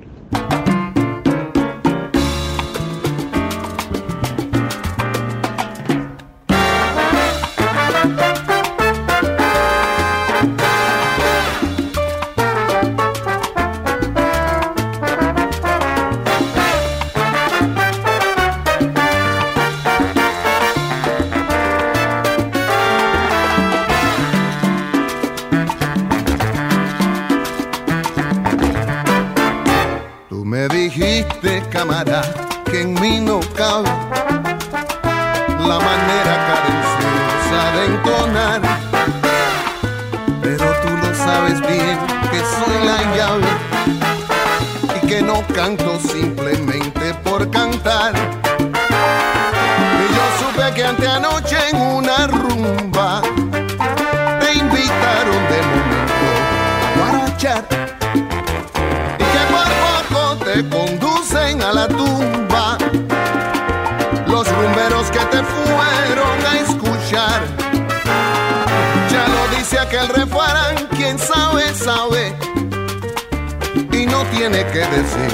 [74.31, 75.33] tiene que decir,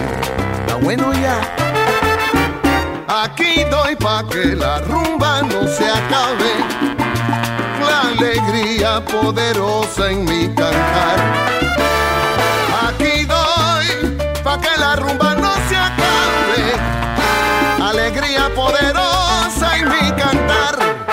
[0.61, 1.41] está bueno ya.
[3.09, 6.53] Aquí doy pa' que la rumba no se acabe.
[7.81, 11.19] La alegría poderosa en mi cantar.
[12.87, 16.63] Aquí doy pa' que la rumba no se acabe.
[17.83, 21.08] Alegría poderosa en mi cantar.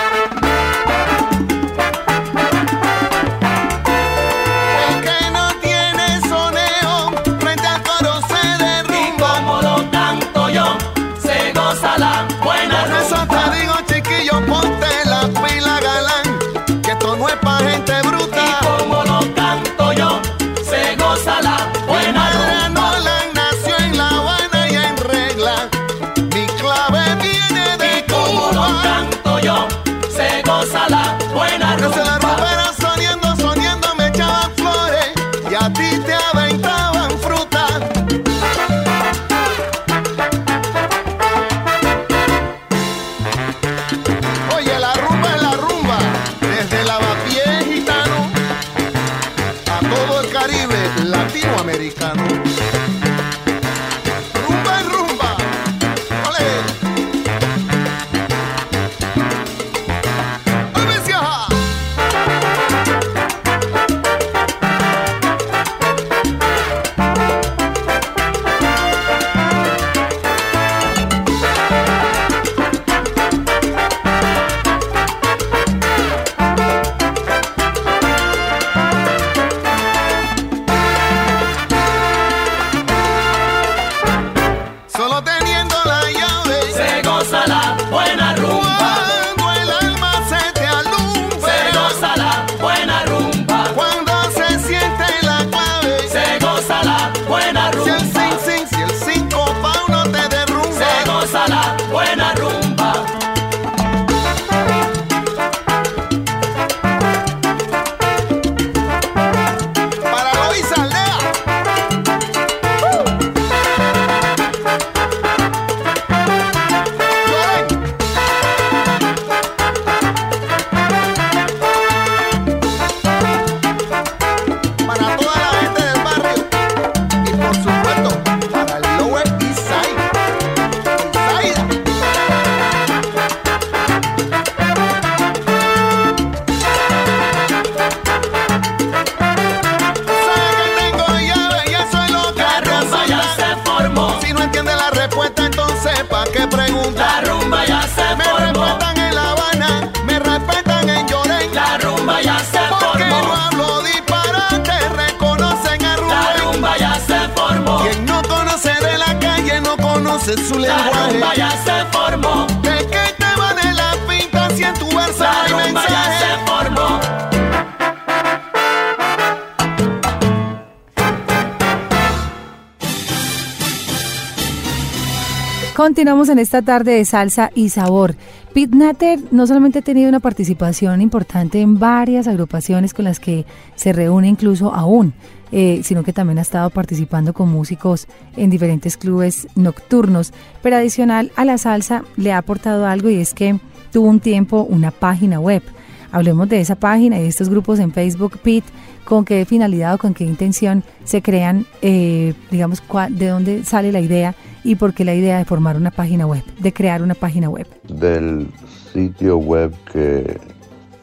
[175.95, 178.17] Continuamos en esta tarde de salsa y sabor.
[178.53, 183.45] Pete Natter no solamente ha tenido una participación importante en varias agrupaciones con las que
[183.75, 185.13] se reúne incluso aún,
[185.53, 190.33] eh, sino que también ha estado participando con músicos en diferentes clubes nocturnos.
[190.61, 193.57] Pero adicional a la salsa le ha aportado algo y es que
[193.93, 195.63] tuvo un tiempo una página web.
[196.11, 198.67] Hablemos de esa página y de estos grupos en Facebook, Pete,
[199.05, 204.01] con qué finalidad o con qué intención se crean, eh, digamos, de dónde sale la
[204.01, 204.35] idea
[204.65, 207.67] y por qué la idea de formar una página web, de crear una página web.
[207.87, 208.47] Del
[208.91, 210.39] sitio web que,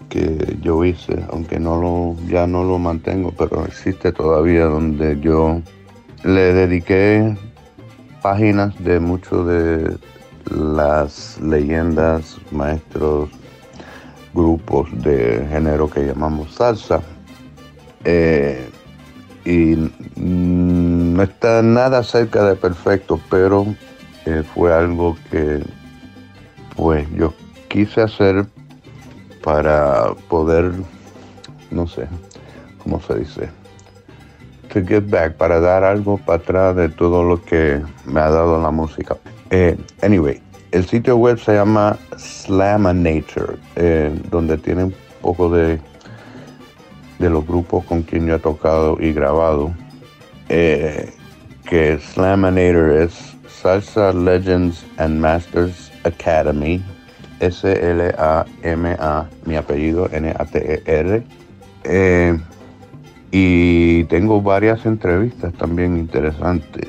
[0.09, 5.63] que yo hice, aunque no lo, ya no lo mantengo, pero existe todavía donde yo
[6.25, 7.37] le dediqué
[8.21, 9.97] páginas de muchos de
[10.51, 13.31] las leyendas, maestros,
[14.35, 17.01] grupos de género que llamamos salsa.
[18.05, 18.72] Eh,
[19.45, 23.67] y no está nada cerca de perfecto, pero
[24.27, 25.63] eh, fue algo que
[26.77, 27.35] pues yo
[27.69, 28.47] quise hacer
[29.43, 30.73] para poder,
[31.71, 32.07] no sé,
[32.83, 33.49] ¿cómo se dice?
[34.73, 38.61] To give back, para dar algo para atrás de todo lo que me ha dado
[38.63, 39.17] la música.
[39.51, 40.41] Eh, anyway,
[40.71, 45.79] el sitio web se llama Slamanator, eh, donde tiene un poco de
[47.23, 49.73] de los grupos con quien yo he tocado y grabado,
[50.49, 51.13] eh,
[51.65, 56.83] que Slamanator es Salsa Legends and Masters Academy,
[57.39, 61.23] S-L-A-M-A, mi apellido N-A-T-E-R.
[61.85, 62.39] Eh,
[63.31, 66.89] y tengo varias entrevistas también interesantes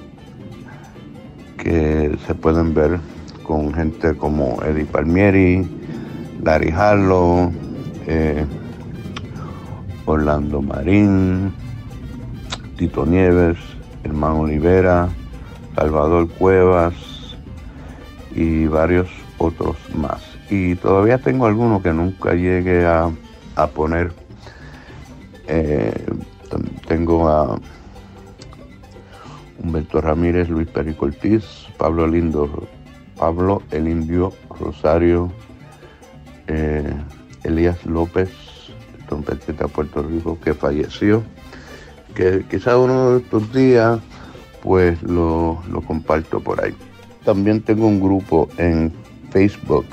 [1.58, 3.00] que se pueden ver
[3.44, 5.66] con gente como Eddie Palmieri,
[6.44, 7.52] Larry Harlow,
[8.08, 8.46] eh,
[10.06, 11.54] Orlando Marín,
[12.78, 13.58] Tito Nieves,
[14.04, 15.10] Hermano Olivera,
[15.76, 16.94] Salvador Cuevas
[18.36, 20.22] y varios otros más.
[20.50, 23.12] Y todavía tengo algunos que nunca llegué a,
[23.74, 24.12] poner.
[25.48, 26.06] Eh,
[26.88, 27.60] tengo a
[29.60, 31.10] Humberto Ramírez, Luis Perico
[31.78, 32.68] Pablo Lindo,
[33.18, 35.32] Pablo El Indio Rosario,
[36.48, 36.94] eh,
[37.44, 38.30] Elías López,
[39.08, 41.24] trompetista Puerto Rico que falleció,
[42.16, 44.00] que quizá uno de estos días
[44.62, 46.74] pues lo, comparto por ahí.
[47.26, 48.94] También tengo un grupo en
[49.32, 49.86] Facebook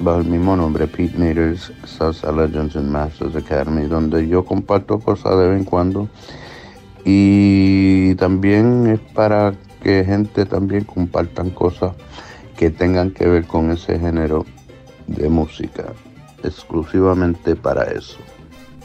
[0.00, 5.38] bajo el mismo nombre, Pete Naters Salsa Legends and Masters Academy, donde yo comparto cosas
[5.38, 6.08] de vez en cuando
[7.04, 11.92] y también es para que gente también compartan cosas
[12.56, 14.46] que tengan que ver con ese género
[15.06, 15.84] de música
[16.44, 18.18] exclusivamente para eso.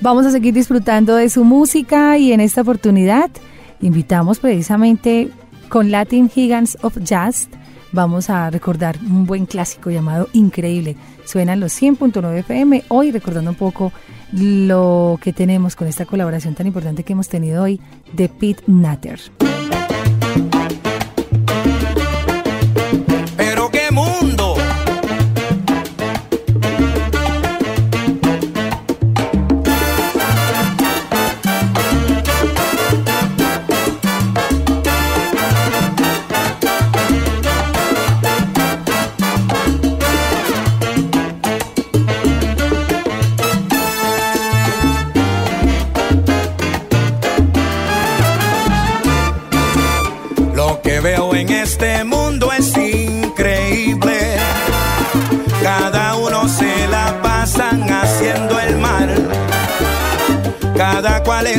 [0.02, 3.30] Vamos a seguir disfrutando de su música y en esta oportunidad
[3.82, 5.30] invitamos precisamente
[5.68, 7.50] con Latin Gigants of Jazz.
[7.92, 10.96] Vamos a recordar un buen clásico llamado Increíble.
[11.26, 12.84] Suenan los 100.9 FM.
[12.88, 13.92] Hoy recordando un poco
[14.32, 17.82] lo que tenemos con esta colaboración tan importante que hemos tenido hoy
[18.14, 19.20] de Pete Natter.
[61.40, 61.52] Cada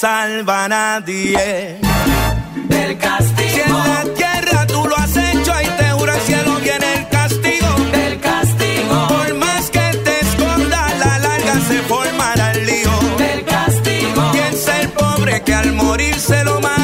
[0.00, 1.78] salva a nadie.
[2.68, 3.50] Del castigo.
[3.50, 7.08] Si en la tierra tú lo has hecho, ahí te juro el cielo viene el
[7.08, 7.68] castigo.
[7.92, 9.08] Del castigo.
[9.08, 12.94] Por más que te escondas, la larga se formará el lío.
[13.18, 14.32] Del castigo.
[14.32, 16.79] Piensa el pobre que al morirse lo malo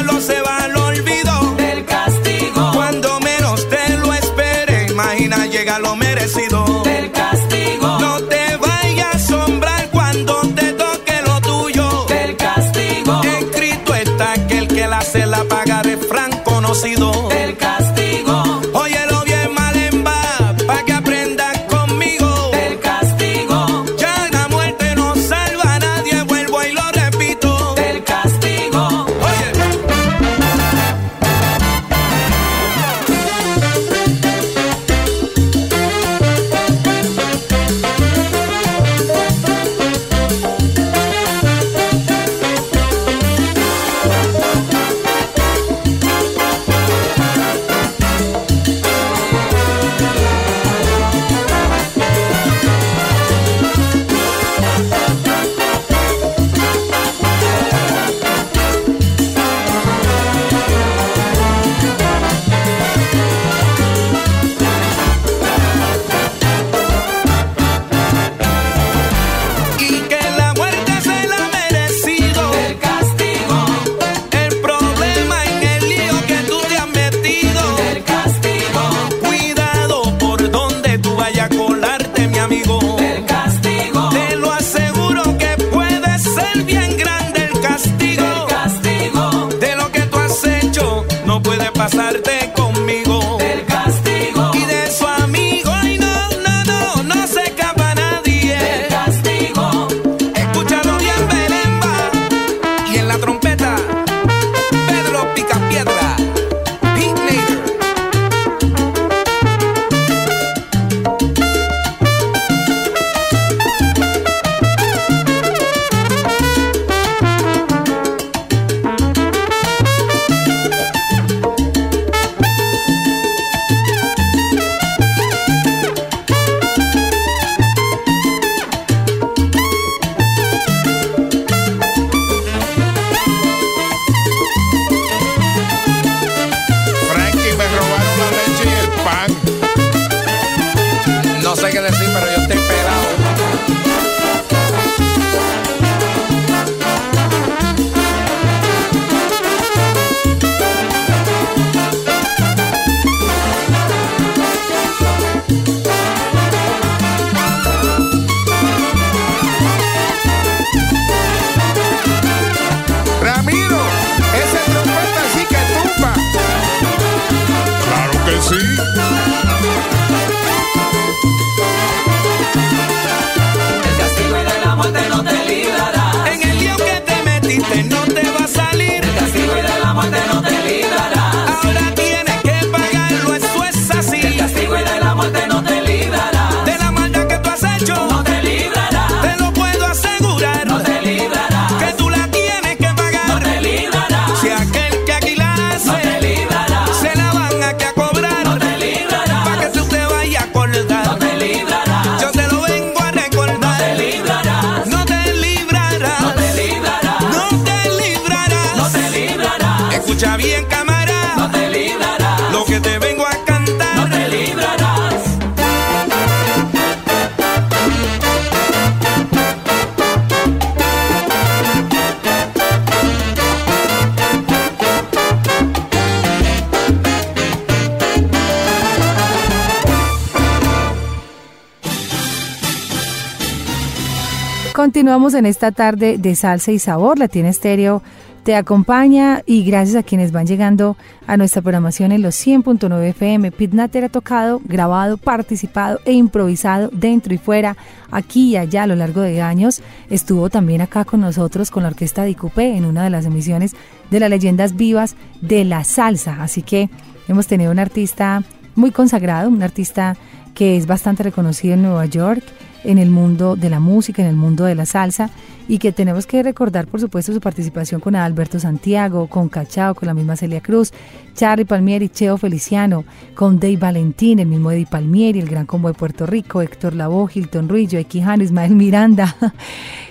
[235.06, 237.16] Continuamos en esta tarde de salsa y sabor.
[237.20, 238.02] La tiene estéreo
[238.42, 240.96] te acompaña y gracias a quienes van llegando
[241.28, 243.52] a nuestra programación en los 100.9 FM.
[243.52, 247.76] Pitnater ha tocado, grabado, participado e improvisado dentro y fuera,
[248.10, 249.80] aquí y allá a lo largo de años.
[250.10, 253.76] Estuvo también acá con nosotros con la orquesta de Icupé en una de las emisiones
[254.10, 256.42] de las leyendas vivas de la salsa.
[256.42, 256.90] Así que
[257.28, 258.42] hemos tenido un artista
[258.74, 260.16] muy consagrado, un artista
[260.52, 262.42] que es bastante reconocido en Nueva York,
[262.86, 265.30] en el mundo de la música, en el mundo de la salsa,
[265.68, 270.06] y que tenemos que recordar, por supuesto, su participación con Alberto Santiago, con Cachao, con
[270.06, 270.92] la misma Celia Cruz,
[271.34, 275.94] Charlie Palmieri, Cheo Feliciano, con Dave Valentín, el mismo Eddie Palmieri, el Gran Combo de
[275.94, 279.36] Puerto Rico, Héctor Lavoe, Hilton Ruiz, Joe Quijano, Ismael Miranda.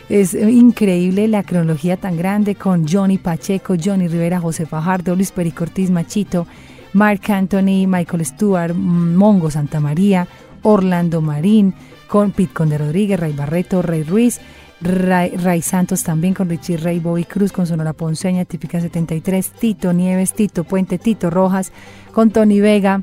[0.08, 5.64] Es increíble la cronología tan grande con Johnny Pacheco, Johnny Rivera, José Fajardo, Luis Perico
[5.64, 6.46] Ortiz Machito,
[6.94, 10.28] Mark Anthony, Michael Stewart, Mongo Santa María,
[10.62, 11.74] Orlando Marín,
[12.08, 14.40] con Pete Conde Rodríguez, Ray Barreto, Rey Ruiz,
[14.82, 20.34] Ray, Santos también con Richie Ray, Bobby Cruz con Sonora Ponceña, Típica 73, Tito Nieves,
[20.34, 21.72] Tito Puente, Tito Rojas,
[22.12, 23.02] con Tony Vega,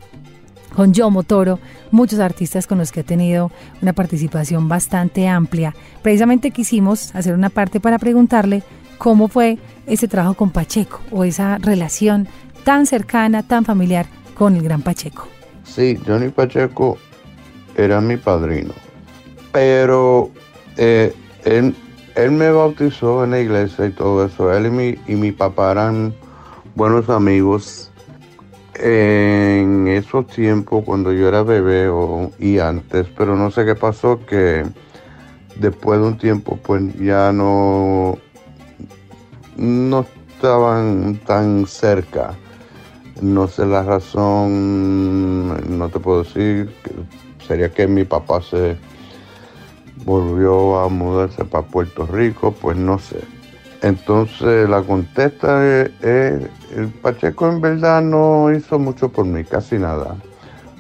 [0.75, 1.59] con Yomo Toro,
[1.91, 3.51] muchos artistas con los que ha tenido
[3.81, 5.75] una participación bastante amplia.
[6.03, 8.63] Precisamente quisimos hacer una parte para preguntarle
[8.99, 12.29] cómo fue ese trabajo con Pacheco o esa relación
[12.65, 15.27] tan cercana, tan familiar con el gran Pacheco.
[15.65, 16.99] Sí, Johnny Pacheco
[17.77, 18.73] era mi padrino,
[19.53, 20.31] pero
[20.77, 21.75] eh, él,
[22.31, 24.53] me bautizó en la iglesia y todo eso.
[24.53, 26.15] Él y mi, y mi papá eran
[26.75, 27.91] buenos amigos
[28.75, 34.25] en esos tiempos cuando yo era bebé o, y antes, pero no sé qué pasó
[34.27, 34.65] que
[35.57, 38.19] después de un tiempo pues ya no,
[39.57, 42.35] no estaban tan cerca.
[43.21, 45.49] No sé la razón,
[45.79, 46.75] no te puedo decir,
[47.47, 48.77] sería que mi papá se
[50.05, 53.21] volvió a mudarse para Puerto Rico, pues no sé.
[53.83, 60.17] Entonces la contesta es, el Pacheco en verdad no hizo mucho por mí, casi nada.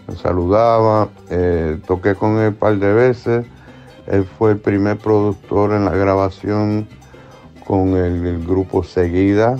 [0.06, 3.46] Me saludaba, eh, toqué con él un par de veces.
[4.06, 6.86] Él fue el primer productor en la grabación
[7.66, 9.56] con el, grupo Seguida,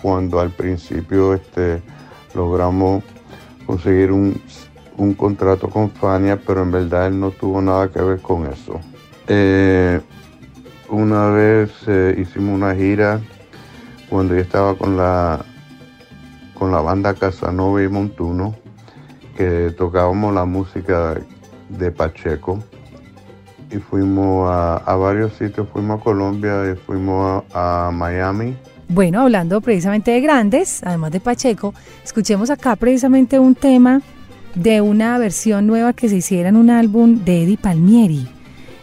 [0.00, 1.82] cuando al principio este,
[2.34, 3.04] logramos
[3.66, 4.40] conseguir un,
[4.96, 8.80] un contrato con Fania, pero en verdad él no tuvo nada que ver con eso.
[9.32, 10.00] Eh,
[10.88, 13.20] una vez eh, hicimos una gira
[14.08, 15.44] cuando yo estaba con la,
[16.52, 18.56] con la banda Casanova y Montuno,
[19.36, 21.14] que tocábamos la música
[21.68, 22.58] de Pacheco.
[23.70, 28.56] Y fuimos a, varios sitios, fuimos a Colombia y fuimos a, Miami.
[28.88, 31.72] Bueno, hablando precisamente de grandes, además de Pacheco,
[32.02, 34.02] escuchemos acá precisamente un tema
[34.56, 38.39] de una versión nueva que se hiciera en un álbum de Eddie Palmieri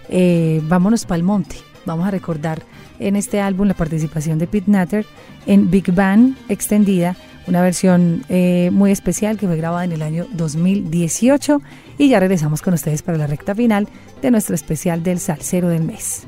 [0.10, 1.58] eh, vámonos para el monte.
[1.86, 2.64] Vamos a recordar
[3.00, 5.06] en este álbum la participación de Pete Natter
[5.46, 7.16] en Big Bang extendida,
[7.48, 11.62] una versión eh, muy especial que fue grabada en el año 2018
[11.98, 13.88] y ya regresamos con ustedes para la recta final
[14.22, 16.28] de nuestro especial del Salcero del Mes.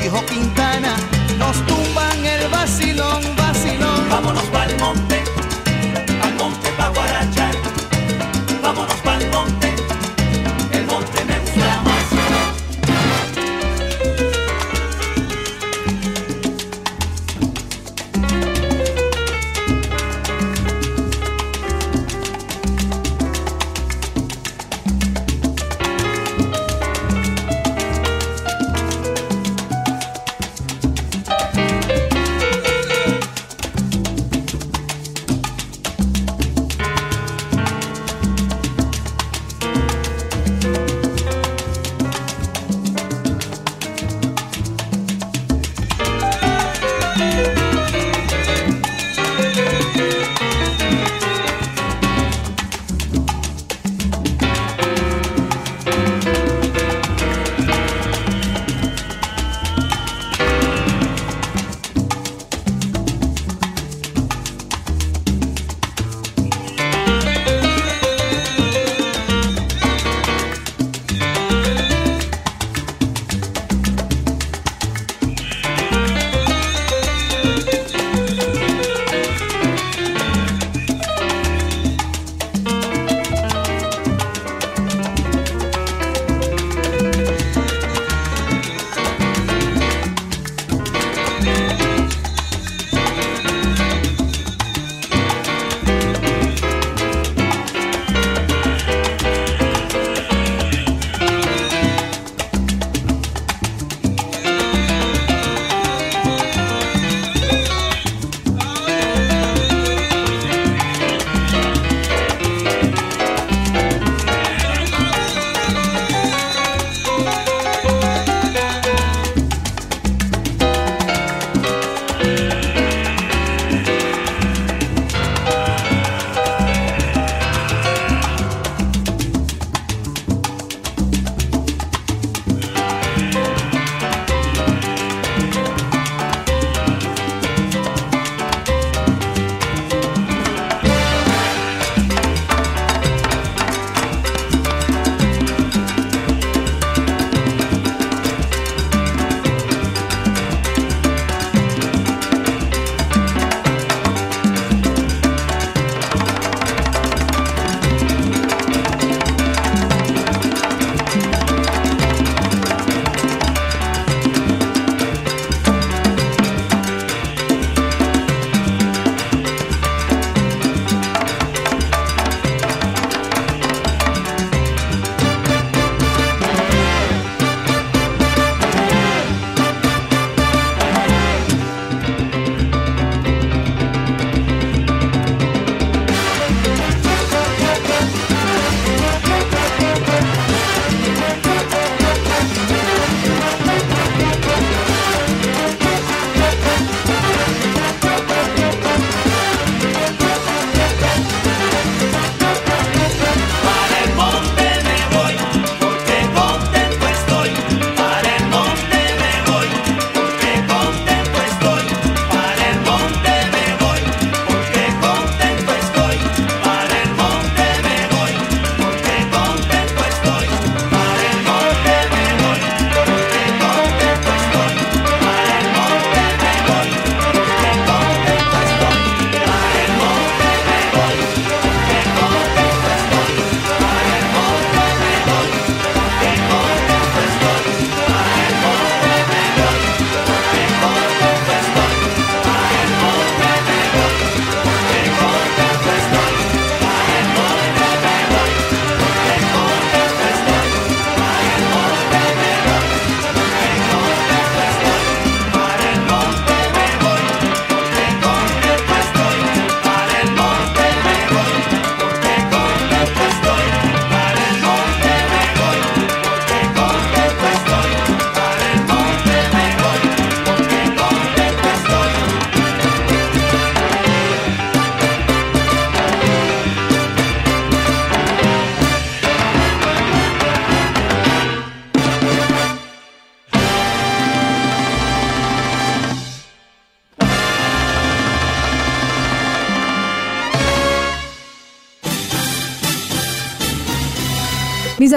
[0.00, 0.96] dijo Quintana,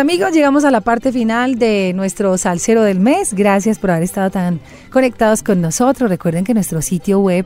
[0.01, 3.35] amigos, llegamos a la parte final de nuestro salsero del mes.
[3.35, 6.09] Gracias por haber estado tan conectados con nosotros.
[6.09, 7.45] Recuerden que nuestro sitio web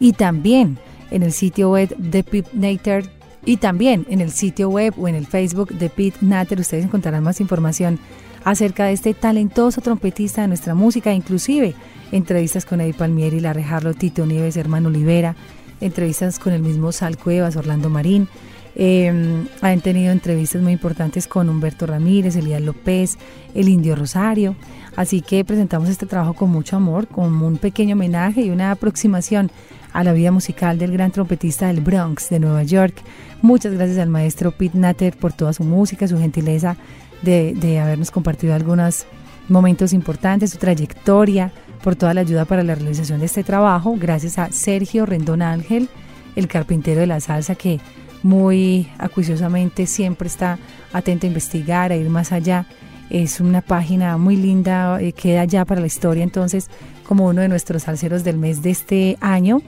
[0.00, 0.78] y también
[1.12, 3.08] en el sitio web de Pip Nater
[3.44, 7.22] y también en el sitio web o en el Facebook de Pete Natter ustedes encontrarán
[7.22, 8.00] más información
[8.42, 11.72] acerca de este talentoso trompetista de nuestra música, inclusive
[12.10, 15.36] entrevistas con Eddie Palmieri, Larry Harlow, Tito Nieves, Hermano Olivera,
[15.80, 18.28] entrevistas con el mismo Sal Cuevas, Orlando Marín.
[18.74, 23.18] Eh, han tenido entrevistas muy importantes con Humberto Ramírez, Elías López,
[23.54, 24.56] el Indio Rosario.
[24.96, 29.50] Así que presentamos este trabajo con mucho amor, con un pequeño homenaje y una aproximación
[29.92, 32.94] a la vida musical del gran trompetista del Bronx de Nueva York.
[33.42, 36.76] Muchas gracias al maestro Pete Natter por toda su música, su gentileza
[37.22, 39.06] de, de habernos compartido algunos
[39.48, 41.52] momentos importantes, su trayectoria,
[41.82, 43.96] por toda la ayuda para la realización de este trabajo.
[43.98, 45.88] Gracias a Sergio Rendón Ángel,
[46.36, 47.80] el carpintero de la salsa, que
[48.22, 50.58] muy acuiciosamente siempre está
[50.92, 52.66] atento a investigar, a ir más allá.
[53.10, 56.68] Es una página muy linda, eh, queda ya para la historia entonces
[57.06, 59.60] como uno de nuestros salseros del mes de este año,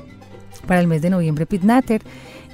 [0.66, 2.02] para el mes de noviembre, Pete Natter.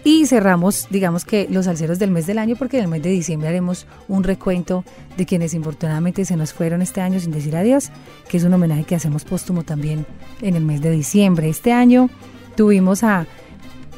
[0.02, 3.10] Y cerramos, digamos que los salseros del mes del año, porque en el mes de
[3.10, 4.82] diciembre haremos un recuento
[5.18, 7.90] de quienes infortunadamente se nos fueron este año sin decir adiós,
[8.28, 10.06] que es un homenaje que hacemos póstumo también
[10.40, 11.50] en el mes de diciembre.
[11.50, 12.08] Este año
[12.56, 13.26] tuvimos a,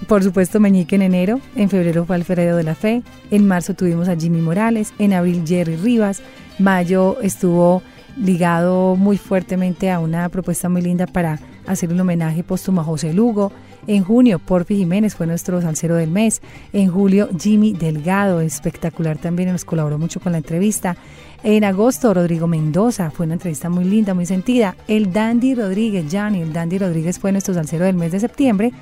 [0.09, 4.09] por supuesto, Meñique en enero, en febrero fue Alfredo de la Fe, en marzo tuvimos
[4.09, 6.23] a Jimmy Morales, en abril Jerry Rivas,
[6.59, 7.83] mayo estuvo
[8.16, 13.12] ligado muy fuertemente a una propuesta muy linda para hacer un homenaje póstumo a José
[13.12, 13.53] Lugo.
[13.87, 16.41] En junio, Porfi Jiménez fue nuestro salsero del mes.
[16.73, 20.97] En julio, Jimmy Delgado, espectacular también, nos colaboró mucho con la entrevista.
[21.43, 24.77] En agosto, Rodrigo Mendoza, fue una entrevista muy linda, muy sentida.
[24.87, 28.73] El Dandy Rodríguez, Johnny, el Dandy Rodríguez fue nuestro salsero del mes de septiembre.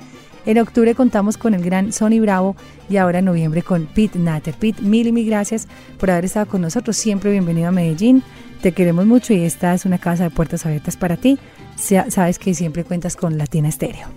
[0.45, 2.55] En octubre contamos con el gran Sonny Bravo
[2.89, 4.55] y ahora en noviembre con Pete Natter.
[4.55, 5.67] Pete, mil y mil gracias
[5.99, 6.97] por haber estado con nosotros.
[6.97, 8.23] Siempre bienvenido a Medellín.
[8.61, 11.37] Te queremos mucho y esta es una casa de puertas abiertas para ti.
[11.75, 14.07] Sabes que siempre cuentas con Latina Estéreo.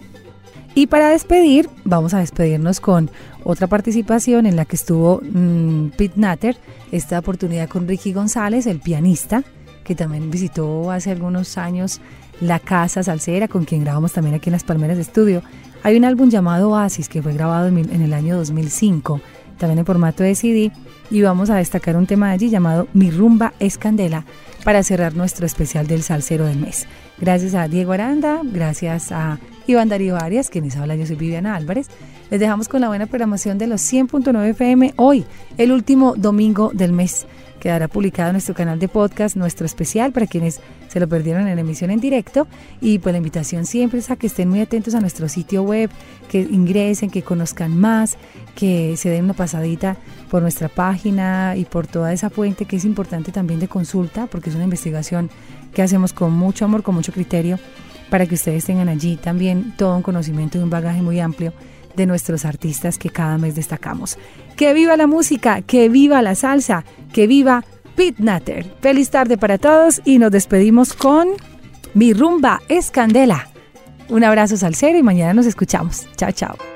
[0.75, 3.11] Y para despedir, vamos a despedirnos con
[3.45, 6.57] otra participación en la que estuvo mm, Pete Natter,
[6.91, 9.45] esta oportunidad con Ricky González, el pianista,
[9.85, 12.01] que también visitó hace algunos años
[12.41, 15.43] la Casa Salsera, con quien grabamos también aquí en Las Palmeras de Estudio.
[15.85, 19.20] Hay un álbum llamado Oasis que fue grabado en, el año 2005,
[19.59, 20.73] también en formato de CD,
[21.11, 24.24] y vamos a destacar un tema de allí llamado Mi rumba es candela
[24.65, 26.86] para cerrar nuestro especial del Salsero del mes.
[27.20, 31.89] Gracias a Diego Aranda, gracias a Iván Darío Arias, quienes habla, yo soy Viviana Álvarez.
[32.31, 35.27] Les dejamos con la buena programación de los 100.9 FM hoy,
[35.59, 37.27] el último domingo del mes.
[37.65, 41.59] Quedará publicado en nuestro canal de podcast, nuestro especial para quienes se lo perdieron en
[41.59, 42.47] emisión en directo.
[42.82, 45.89] Y pues la invitación siempre es a que estén muy atentos a nuestro sitio web,
[46.28, 48.19] que ingresen, que conozcan más,
[48.55, 49.97] que se den una pasadita
[50.31, 54.51] por nuestra página y por toda esa fuente que es importante también de consulta, porque
[54.51, 55.31] es una investigación
[55.73, 57.59] que hacemos con mucho amor, con mucho criterio,
[58.11, 61.55] para que ustedes tengan allí también todo un conocimiento y un bagaje muy amplio
[61.97, 64.19] de nuestros artistas que cada mes destacamos.
[64.57, 67.65] Que viva la música, que viva la salsa, que viva
[67.97, 68.66] Pete Natter.
[68.81, 71.29] Feliz tarde para todos y nos despedimos con
[71.95, 73.49] Mi rumba es candela.
[74.09, 76.07] Un abrazo salsero y mañana nos escuchamos.
[76.16, 76.74] Chao, chao.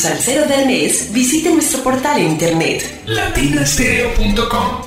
[0.00, 4.79] Salsero del mes, visite nuestro portal en internet latinastereo.com.